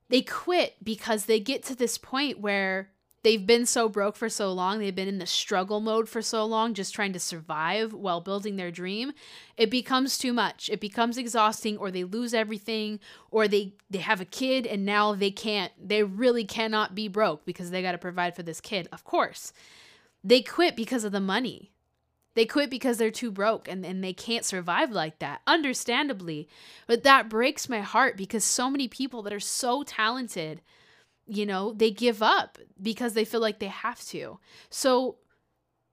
they 0.08 0.22
quit 0.22 0.76
because 0.82 1.26
they 1.26 1.40
get 1.40 1.62
to 1.64 1.74
this 1.74 1.96
point 1.98 2.40
where 2.40 2.90
they've 3.22 3.46
been 3.46 3.66
so 3.66 3.88
broke 3.88 4.16
for 4.16 4.28
so 4.28 4.52
long, 4.52 4.78
they've 4.78 4.94
been 4.94 5.08
in 5.08 5.18
the 5.18 5.26
struggle 5.26 5.80
mode 5.80 6.08
for 6.08 6.22
so 6.22 6.44
long, 6.44 6.74
just 6.74 6.94
trying 6.94 7.12
to 7.12 7.20
survive 7.20 7.92
while 7.92 8.20
building 8.20 8.56
their 8.56 8.70
dream. 8.70 9.12
It 9.56 9.70
becomes 9.70 10.18
too 10.18 10.32
much. 10.32 10.68
It 10.70 10.80
becomes 10.80 11.18
exhausting, 11.18 11.76
or 11.76 11.90
they 11.90 12.04
lose 12.04 12.34
everything, 12.34 12.98
or 13.30 13.46
they 13.46 13.74
they 13.90 13.98
have 13.98 14.20
a 14.20 14.24
kid 14.24 14.66
and 14.66 14.84
now 14.84 15.14
they 15.14 15.30
can't. 15.30 15.72
They 15.80 16.02
really 16.02 16.44
cannot 16.44 16.94
be 16.94 17.08
broke 17.08 17.44
because 17.44 17.70
they 17.70 17.82
got 17.82 17.92
to 17.92 17.98
provide 17.98 18.34
for 18.34 18.42
this 18.42 18.60
kid. 18.60 18.88
Of 18.92 19.04
course, 19.04 19.52
they 20.24 20.42
quit 20.42 20.76
because 20.76 21.04
of 21.04 21.12
the 21.12 21.20
money. 21.20 21.72
They 22.34 22.46
quit 22.46 22.70
because 22.70 22.98
they're 22.98 23.10
too 23.10 23.30
broke 23.30 23.68
and, 23.68 23.84
and 23.84 24.04
they 24.04 24.12
can't 24.12 24.44
survive 24.44 24.92
like 24.92 25.18
that, 25.18 25.40
understandably. 25.46 26.48
But 26.86 27.02
that 27.02 27.28
breaks 27.28 27.68
my 27.68 27.80
heart 27.80 28.16
because 28.16 28.44
so 28.44 28.70
many 28.70 28.86
people 28.86 29.22
that 29.22 29.32
are 29.32 29.40
so 29.40 29.82
talented, 29.82 30.62
you 31.26 31.44
know, 31.44 31.72
they 31.72 31.90
give 31.90 32.22
up 32.22 32.58
because 32.80 33.14
they 33.14 33.24
feel 33.24 33.40
like 33.40 33.58
they 33.58 33.66
have 33.66 34.00
to. 34.06 34.38
So 34.68 35.16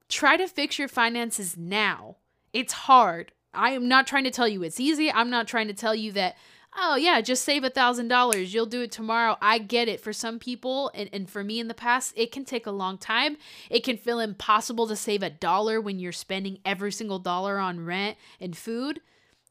try 0.10 0.38
to 0.38 0.47
fix 0.47 0.78
your 0.78 0.88
finances 0.88 1.58
now. 1.58 2.17
It's 2.54 2.73
hard. 2.73 3.32
I 3.54 3.71
am 3.71 3.88
not 3.88 4.06
trying 4.06 4.26
to 4.26 4.32
tell 4.32 4.47
you 4.47 4.62
it's 4.62 4.80
easy. 4.80 5.12
I'm 5.12 5.32
not 5.32 5.47
trying 5.47 5.67
to 5.67 5.73
tell 5.73 5.95
you 5.95 6.12
that 6.13 6.36
oh 6.77 6.95
yeah 6.95 7.19
just 7.21 7.43
save 7.43 7.63
a 7.63 7.69
thousand 7.69 8.07
dollars. 8.07 8.53
You'll 8.53 8.65
do 8.65 8.81
it 8.81 8.91
tomorrow. 8.91 9.37
I 9.41 9.57
get 9.57 9.87
it. 9.87 9.99
For 9.99 10.13
some 10.13 10.39
people 10.39 10.91
and, 10.93 11.09
and 11.11 11.29
for 11.29 11.43
me 11.43 11.59
in 11.59 11.67
the 11.67 11.73
past 11.73 12.13
it 12.15 12.31
can 12.31 12.45
take 12.45 12.65
a 12.65 12.71
long 12.71 12.97
time. 12.97 13.37
It 13.69 13.83
can 13.83 13.97
feel 13.97 14.19
impossible 14.19 14.87
to 14.87 14.95
save 14.95 15.23
a 15.23 15.29
dollar 15.29 15.81
when 15.81 15.99
you're 15.99 16.11
spending 16.11 16.59
every 16.63 16.91
single 16.91 17.19
dollar 17.19 17.57
on 17.57 17.85
rent 17.85 18.17
and 18.39 18.55
food. 18.55 19.01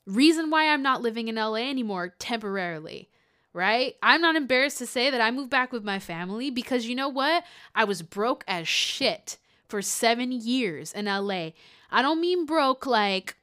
Reason 0.06 0.50
why 0.50 0.68
i'm 0.68 0.82
not 0.82 1.02
living 1.02 1.28
in 1.28 1.34
la 1.34 1.54
anymore 1.54 2.14
temporarily 2.18 3.08
right? 3.52 3.96
I'm 4.02 4.20
not 4.20 4.36
embarrassed 4.36 4.76
to 4.78 4.86
say 4.86 5.10
that 5.10 5.20
i 5.20 5.30
moved 5.30 5.50
back 5.50 5.72
with 5.72 5.82
my 5.82 5.98
family 5.98 6.50
because 6.50 6.86
you 6.86 6.94
know 6.94 7.08
what? 7.08 7.42
I 7.74 7.84
was 7.84 8.02
broke 8.02 8.44
as 8.46 8.68
shit 8.68 9.38
for 9.68 9.82
seven 9.82 10.32
years 10.32 10.92
in 10.92 11.06
la 11.06 11.50
i 11.90 12.02
don't 12.02 12.20
mean 12.20 12.46
broke 12.46 12.86
like 12.86 13.36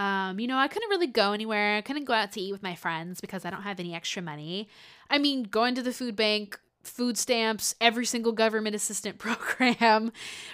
um, 0.00 0.40
you 0.40 0.46
know, 0.46 0.56
I 0.56 0.66
couldn't 0.66 0.88
really 0.88 1.08
go 1.08 1.32
anywhere. 1.32 1.76
I 1.76 1.82
couldn't 1.82 2.06
go 2.06 2.14
out 2.14 2.32
to 2.32 2.40
eat 2.40 2.52
with 2.52 2.62
my 2.62 2.74
friends 2.74 3.20
because 3.20 3.44
I 3.44 3.50
don't 3.50 3.64
have 3.64 3.78
any 3.78 3.94
extra 3.94 4.22
money. 4.22 4.66
I 5.10 5.18
mean, 5.18 5.42
going 5.42 5.74
to 5.74 5.82
the 5.82 5.92
food 5.92 6.16
bank, 6.16 6.58
food 6.82 7.18
stamps, 7.18 7.74
every 7.82 8.06
single 8.06 8.32
government 8.32 8.74
assistant 8.80 9.18
program, 9.18 10.10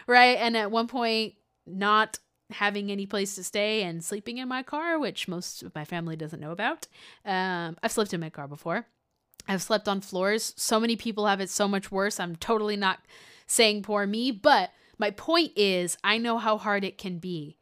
right? 0.08 0.36
And 0.38 0.56
at 0.56 0.72
one 0.72 0.88
point, 0.88 1.34
not 1.64 2.18
having 2.50 2.90
any 2.90 3.06
place 3.06 3.36
to 3.36 3.44
stay 3.44 3.84
and 3.84 4.04
sleeping 4.04 4.38
in 4.38 4.48
my 4.48 4.64
car, 4.64 4.98
which 4.98 5.28
most 5.28 5.62
of 5.62 5.72
my 5.76 5.84
family 5.84 6.16
doesn't 6.16 6.40
know 6.40 6.50
about. 6.50 6.88
Um, 7.24 7.76
I've 7.84 7.92
slept 7.92 8.12
in 8.12 8.20
my 8.20 8.30
car 8.30 8.48
before. 8.48 8.88
I've 9.46 9.62
slept 9.62 9.86
on 9.86 10.00
floors. 10.00 10.54
So 10.56 10.80
many 10.80 10.96
people 10.96 11.26
have 11.26 11.40
it 11.40 11.50
so 11.50 11.68
much 11.68 11.92
worse. 11.92 12.18
I'm 12.18 12.34
totally 12.34 12.76
not 12.76 12.98
saying 13.46 13.82
poor 13.82 14.08
me, 14.08 14.32
but 14.32 14.70
my 14.98 15.12
point 15.12 15.52
is, 15.54 15.96
I 16.02 16.18
know 16.18 16.38
how 16.38 16.58
hard 16.58 16.82
it 16.82 16.98
can 16.98 17.18
be. 17.18 17.56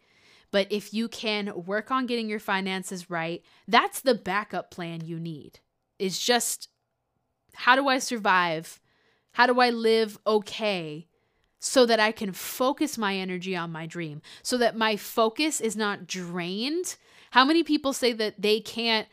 But 0.54 0.70
if 0.70 0.94
you 0.94 1.08
can 1.08 1.64
work 1.66 1.90
on 1.90 2.06
getting 2.06 2.28
your 2.28 2.38
finances 2.38 3.10
right, 3.10 3.42
that's 3.66 4.02
the 4.02 4.14
backup 4.14 4.70
plan 4.70 5.04
you 5.04 5.18
need. 5.18 5.58
Is 5.98 6.16
just 6.16 6.68
how 7.54 7.74
do 7.74 7.88
I 7.88 7.98
survive? 7.98 8.80
How 9.32 9.48
do 9.48 9.58
I 9.58 9.70
live 9.70 10.16
okay 10.24 11.08
so 11.58 11.84
that 11.86 11.98
I 11.98 12.12
can 12.12 12.30
focus 12.32 12.96
my 12.96 13.16
energy 13.16 13.56
on 13.56 13.72
my 13.72 13.86
dream? 13.86 14.22
So 14.44 14.56
that 14.58 14.76
my 14.76 14.94
focus 14.96 15.60
is 15.60 15.74
not 15.74 16.06
drained. 16.06 16.94
How 17.32 17.44
many 17.44 17.64
people 17.64 17.92
say 17.92 18.12
that 18.12 18.40
they 18.40 18.60
can't 18.60 19.08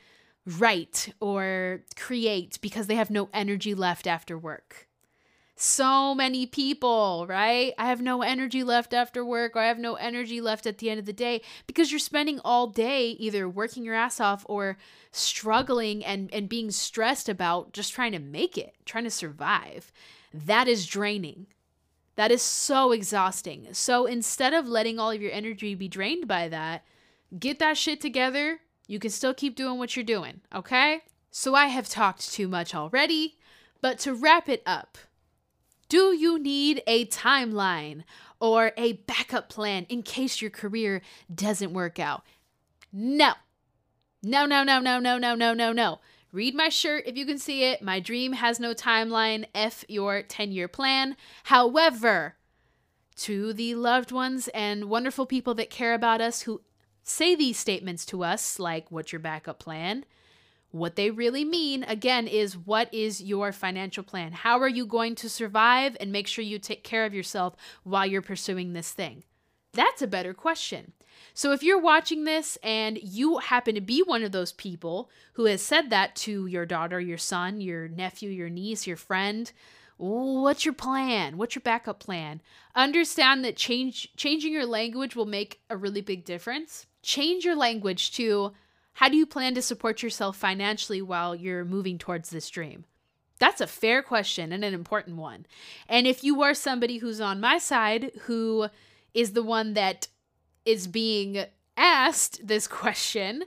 write 0.46 1.12
or 1.20 1.82
create 1.96 2.60
because 2.62 2.86
they 2.86 2.94
have 2.94 3.10
no 3.10 3.30
energy 3.34 3.74
left 3.74 4.06
after 4.06 4.38
work? 4.38 4.91
So 5.62 6.16
many 6.16 6.48
people, 6.48 7.28
right? 7.30 7.76
I 7.78 7.86
have 7.86 8.02
no 8.02 8.24
energy 8.24 8.64
left 8.64 8.96
after 8.96 9.24
work, 9.24 9.56
or 9.56 9.60
I 9.60 9.68
have 9.68 9.78
no 9.78 9.94
energy 9.94 10.42
left 10.42 10.66
at 10.66 10.80
the 10.80 10.90
end 10.90 11.00
of 11.00 11.06
the 11.06 11.14
day 11.14 11.42
because 11.68 11.92
you're 11.92 12.00
spending 12.00 12.40
all 12.44 12.66
day 12.66 13.12
either 13.12 13.48
working 13.48 13.86
your 13.86 13.94
ass 13.94 14.20
off 14.20 14.44
or 14.50 14.80
struggling 15.12 16.04
and, 16.04 16.34
and 16.34 16.50
being 16.50 16.72
stressed 16.72 17.30
about 17.30 17.74
just 17.74 17.94
trying 17.94 18.12
to 18.14 18.20
make 18.20 18.58
it, 18.58 18.74
trying 18.86 19.04
to 19.04 19.12
survive. 19.12 19.92
That 20.34 20.68
is 20.68 20.88
draining. 20.88 21.46
That 22.16 22.32
is 22.32 22.42
so 22.42 22.92
exhausting. 22.92 23.68
So 23.72 24.08
instead 24.08 24.56
of 24.56 24.68
letting 24.68 24.98
all 24.98 25.12
of 25.12 25.22
your 25.22 25.32
energy 25.32 25.76
be 25.76 25.88
drained 25.88 26.28
by 26.28 26.48
that, 26.48 26.84
get 27.38 27.60
that 27.60 27.78
shit 27.78 28.02
together. 28.02 28.62
You 28.88 28.98
can 28.98 29.12
still 29.12 29.36
keep 29.36 29.56
doing 29.56 29.78
what 29.78 29.96
you're 29.96 30.04
doing, 30.04 30.42
okay? 30.56 31.02
So 31.30 31.54
I 31.54 31.68
have 31.68 31.88
talked 31.88 32.34
too 32.34 32.48
much 32.48 32.74
already, 32.74 33.38
but 33.80 34.00
to 34.00 34.16
wrap 34.16 34.50
it 34.50 34.64
up, 34.66 34.98
do 35.92 36.16
you 36.16 36.40
need 36.40 36.82
a 36.88 37.06
timeline 37.08 38.06
or 38.40 38.72
a 38.78 38.94
backup 38.94 39.50
plan 39.50 39.86
in 39.90 40.04
case 40.04 40.42
your 40.42 40.50
career 40.50 41.02
doesn't 41.34 41.74
work 41.74 42.00
out? 42.00 42.24
No. 42.94 43.34
No, 44.24 44.46
no, 44.46 44.64
no, 44.64 44.80
no, 44.80 45.00
no, 45.00 45.18
no, 45.18 45.36
no, 45.36 45.54
no, 45.54 45.74
no. 45.74 46.00
Read 46.32 46.56
my 46.56 46.70
shirt 46.70 47.04
if 47.06 47.18
you 47.18 47.26
can 47.26 47.38
see 47.38 47.66
it. 47.66 47.82
My 47.82 48.00
dream 48.00 48.32
has 48.32 48.58
no 48.58 48.74
timeline. 48.74 49.44
F 49.54 49.84
your 49.90 50.22
10 50.22 50.54
year 50.54 50.70
plan. 50.70 51.18
However, 51.44 52.38
to 53.18 53.52
the 53.52 53.76
loved 53.76 54.14
ones 54.14 54.48
and 54.54 54.86
wonderful 54.86 55.26
people 55.26 55.56
that 55.56 55.70
care 55.70 55.94
about 55.94 56.22
us 56.22 56.44
who 56.44 56.62
say 57.04 57.36
these 57.36 57.60
statements 57.60 58.06
to 58.06 58.24
us, 58.24 58.60
like, 58.60 58.90
what's 58.90 59.12
your 59.12 59.20
backup 59.20 59.60
plan? 59.60 60.06
What 60.72 60.96
they 60.96 61.12
really 61.12 61.44
mean, 61.44 61.84
again, 61.84 62.28
is 62.28 62.58
what 62.58 62.94
is 62.94 63.22
your 63.22 63.52
financial 63.52 64.04
plan? 64.04 64.32
How 64.32 64.60
are 64.60 64.70
you 64.70 64.86
going 64.86 65.16
to 65.16 65.30
survive 65.30 65.98
and 66.00 66.12
make 66.12 66.28
sure 66.28 66.44
you 66.44 66.60
take 66.60 66.84
care 66.84 67.06
of 67.06 67.14
yourself 67.14 67.56
while 67.84 68.06
you're 68.06 68.22
pursuing 68.22 68.72
this 68.74 68.92
thing? 68.92 69.24
That's 69.74 70.02
a 70.02 70.08
better 70.08 70.34
question. 70.34 70.94
So 71.34 71.52
if 71.52 71.64
you're 71.64 71.80
watching 71.80 72.24
this 72.24 72.58
and 72.64 72.98
you 73.02 73.38
happen 73.40 73.76
to 73.76 73.82
be 73.82 74.02
one 74.02 74.24
of 74.24 74.32
those 74.32 74.52
people 74.54 75.10
who 75.34 75.46
has 75.46 75.62
said 75.62 75.90
that 75.90 76.16
to 76.18 76.46
your 76.48 76.66
daughter, 76.66 77.00
your 77.00 77.18
son, 77.18 77.62
your 77.62 77.88
nephew, 77.88 78.30
your 78.30 78.50
niece, 78.50 78.88
your 78.88 78.98
friend, 78.98 79.52
what's 79.98 80.66
your 80.66 80.74
plan? 80.74 81.38
What's 81.38 81.56
your 81.56 81.62
backup 81.62 82.00
plan? 82.00 82.42
Understand 82.76 83.46
that 83.46 83.56
change 83.56 84.14
changing 84.16 84.52
your 84.52 84.66
language 84.66 85.16
will 85.16 85.26
make 85.26 85.62
a 85.70 85.78
really 85.78 86.02
big 86.02 86.26
difference. 86.26 86.86
Change 87.02 87.46
your 87.46 87.56
language 87.56 88.12
to 88.14 88.52
how 88.94 89.10
do 89.10 89.18
you 89.18 89.26
plan 89.26 89.56
to 89.56 89.62
support 89.62 90.04
yourself 90.04 90.38
financially 90.38 91.02
while 91.02 91.36
you're 91.36 91.66
moving 91.66 91.98
towards 91.98 92.30
this 92.30 92.50
dream? 92.50 92.86
That's 93.40 93.62
a 93.62 93.68
fair 93.68 94.04
question 94.04 94.52
and 94.52 94.64
an 94.64 94.74
important 94.74 95.18
one. 95.18 95.48
And 95.90 96.06
if 96.06 96.24
you 96.24 96.44
are 96.44 96.54
somebody 96.54 96.98
who's 96.98 97.20
on 97.20 97.40
my 97.40 97.58
side 97.58 98.12
who 98.24 98.68
is 99.14 99.34
the 99.34 99.44
one 99.44 99.74
that 99.74 100.08
is 100.66 100.88
being 100.88 101.46
asked 101.76 102.46
this 102.46 102.68
question, 102.68 103.46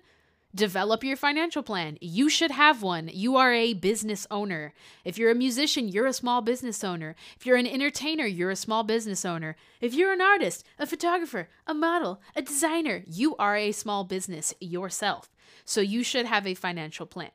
develop 0.55 1.05
your 1.05 1.17
financial 1.17 1.63
plan. 1.63 1.99
You 2.01 2.29
should 2.29 2.51
have 2.51 2.83
one. 2.83 3.11
You 3.13 3.37
are 3.37 3.53
a 3.53 3.75
business 3.75 4.27
owner. 4.31 4.73
If 5.05 5.19
you're 5.19 5.31
a 5.31 5.35
musician, 5.35 5.89
you're 5.89 6.07
a 6.07 6.13
small 6.13 6.43
business 6.43 6.85
owner. 6.85 7.15
If 7.37 7.47
you're 7.47 7.57
an 7.57 7.67
entertainer, 7.67 8.27
you're 8.27 8.51
a 8.51 8.57
small 8.57 8.83
business 8.83 9.25
owner. 9.25 9.57
If 9.81 9.95
you're 9.95 10.13
an 10.13 10.21
artist, 10.21 10.65
a 10.79 10.87
photographer, 10.87 11.49
a 11.67 11.75
model, 11.75 12.21
a 12.37 12.43
designer, 12.43 13.03
you 13.07 13.37
are 13.37 13.57
a 13.57 13.73
small 13.73 14.05
business 14.05 14.55
yourself. 14.61 15.31
So 15.65 15.81
you 15.81 16.03
should 16.03 16.27
have 16.27 16.47
a 16.47 16.55
financial 16.55 17.07
plan. 17.07 17.31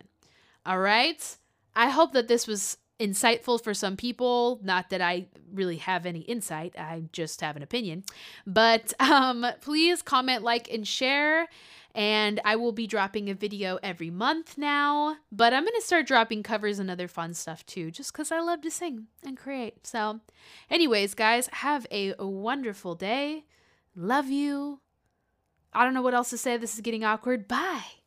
All 0.65 0.79
right? 0.79 1.37
I 1.75 1.89
hope 1.89 2.13
that 2.13 2.27
this 2.27 2.47
was 2.47 2.77
insightful 2.99 3.63
for 3.63 3.73
some 3.73 3.95
people. 3.95 4.59
Not 4.61 4.89
that 4.89 5.01
I 5.01 5.27
really 5.53 5.77
have 5.77 6.05
any 6.05 6.19
insight, 6.21 6.75
I 6.77 7.03
just 7.11 7.41
have 7.41 7.55
an 7.55 7.63
opinion. 7.63 8.03
But 8.45 8.93
um, 8.99 9.45
please 9.61 10.01
comment, 10.01 10.43
like, 10.43 10.71
and 10.71 10.87
share. 10.87 11.47
And 11.95 12.39
I 12.45 12.55
will 12.55 12.71
be 12.71 12.85
dropping 12.85 13.29
a 13.29 13.33
video 13.33 13.79
every 13.81 14.11
month 14.11 14.57
now. 14.57 15.15
But 15.31 15.53
I'm 15.53 15.63
going 15.63 15.73
to 15.75 15.81
start 15.85 16.05
dropping 16.05 16.43
covers 16.43 16.77
and 16.77 16.91
other 16.91 17.07
fun 17.07 17.33
stuff 17.33 17.65
too, 17.65 17.89
just 17.89 18.13
because 18.13 18.31
I 18.31 18.41
love 18.41 18.61
to 18.61 18.71
sing 18.71 19.07
and 19.25 19.35
create. 19.35 19.87
So, 19.87 20.19
anyways, 20.69 21.15
guys, 21.15 21.47
have 21.47 21.87
a 21.89 22.13
wonderful 22.19 22.93
day. 22.93 23.45
Love 23.95 24.27
you. 24.27 24.81
I 25.73 25.83
don't 25.83 25.95
know 25.95 26.03
what 26.03 26.13
else 26.13 26.29
to 26.29 26.37
say. 26.37 26.57
This 26.57 26.75
is 26.75 26.81
getting 26.81 27.03
awkward. 27.03 27.47
Bye. 27.47 27.98